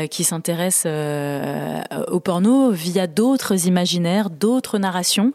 [0.10, 0.92] qui s'intéressent
[2.08, 5.34] au porno via d'autres imaginaires, d'autres narrations.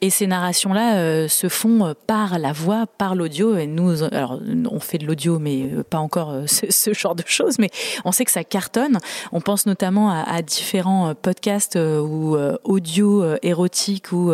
[0.00, 3.56] Et ces narrations-là euh, se font euh, par la voix, par l'audio.
[3.56, 4.40] Et nous, alors,
[4.70, 7.58] on fait de l'audio, mais euh, pas encore ce, genre de choses.
[7.58, 7.70] Mais
[8.04, 8.98] on sait que ça cartonne.
[9.32, 14.32] On pense notamment à, différents podcasts ou audio érotiques ou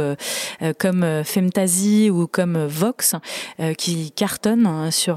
[0.78, 3.14] comme Femtasy ou comme Vox
[3.76, 5.16] qui cartonnent hein, sur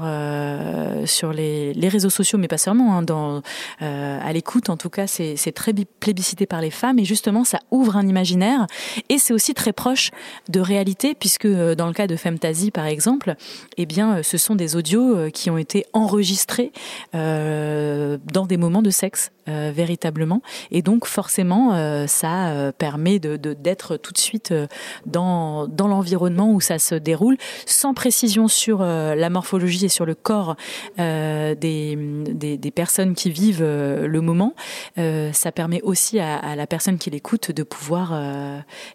[1.06, 2.96] sur les, les, réseaux sociaux, mais pas seulement.
[2.96, 3.42] Hein, dans
[3.80, 7.96] à l'écoute, en tout cas, c'est très plébiscité par les femmes et justement, ça ouvre
[7.96, 8.66] un imaginaire
[9.10, 10.12] et c'est aussi très proche
[10.48, 13.34] de réalité, puisque euh, dans le cas de Femtasy, par exemple,
[13.76, 16.72] eh bien, euh, ce sont des audios euh, qui ont été enregistrés
[17.12, 19.32] dans des moments de sexe.
[19.46, 24.54] véritablement et donc forcément ça permet de d'être tout de suite
[25.06, 27.36] dans dans l'environnement où ça se déroule
[27.66, 30.54] sans précision sur la morphologie et sur le corps
[30.98, 34.54] des, des, des personnes qui vivent le moment
[34.96, 38.12] ça permet aussi à, à la personne qui l'écoute de pouvoir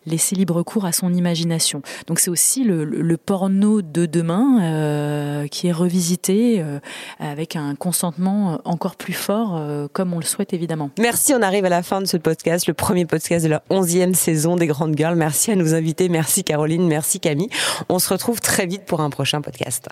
[0.05, 1.81] laisser libre cours à son imagination.
[2.07, 6.79] Donc c'est aussi le, porno de demain euh, qui est revisité euh,
[7.19, 9.61] avec un consentement encore plus fort,
[9.93, 10.89] comme on le souhaite évidemment.
[10.99, 14.13] Merci, on arrive à la fin de ce podcast, le premier podcast de la onzième
[14.13, 15.15] saison des Grandes Girls.
[15.15, 17.49] Merci à nos invités, merci Caroline, merci Camille.
[17.89, 19.87] On se retrouve très vite pour un prochain podcast.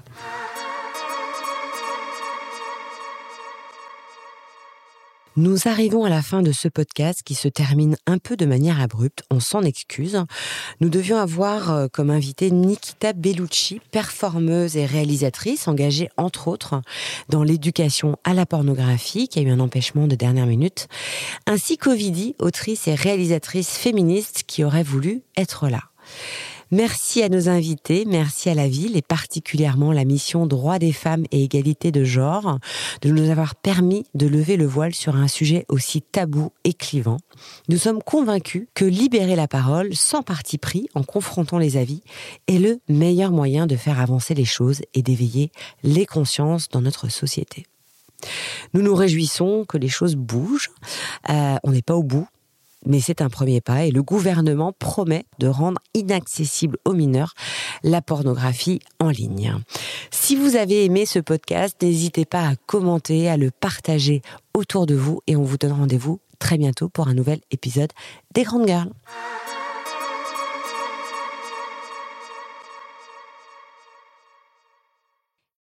[5.35, 8.79] Nous arrivons à la fin de ce podcast qui se termine un peu de manière
[8.79, 10.23] abrupte, on s'en excuse.
[10.79, 16.81] Nous devions avoir euh, comme invité Nikita Bellucci, performeuse et réalisatrice engagée entre autres
[17.29, 20.87] dans l'éducation à la pornographie qui a eu un empêchement de dernière minute,
[21.47, 25.81] ainsi qu'Ovidie, autrice et réalisatrice féministe qui aurait voulu être là.
[26.73, 31.23] Merci à nos invités, merci à la ville et particulièrement la mission Droit des femmes
[31.29, 32.57] et égalité de genre
[33.03, 37.17] de nous avoir permis de lever le voile sur un sujet aussi tabou et clivant.
[37.69, 42.01] Nous sommes convaincus que libérer la parole sans parti pris en confrontant les avis
[42.47, 45.51] est le meilleur moyen de faire avancer les choses et d'éveiller
[45.83, 47.67] les consciences dans notre société.
[48.73, 50.71] Nous nous réjouissons que les choses bougent.
[51.29, 52.27] Euh, on n'est pas au bout,
[52.85, 57.33] mais c'est un premier pas et le gouvernement promet de rendre inaccessible aux mineurs
[57.83, 59.55] la pornographie en ligne.
[60.11, 64.21] Si vous avez aimé ce podcast, n'hésitez pas à commenter, à le partager
[64.53, 67.91] autour de vous et on vous donne rendez-vous très bientôt pour un nouvel épisode
[68.33, 68.91] des Grandes Girls.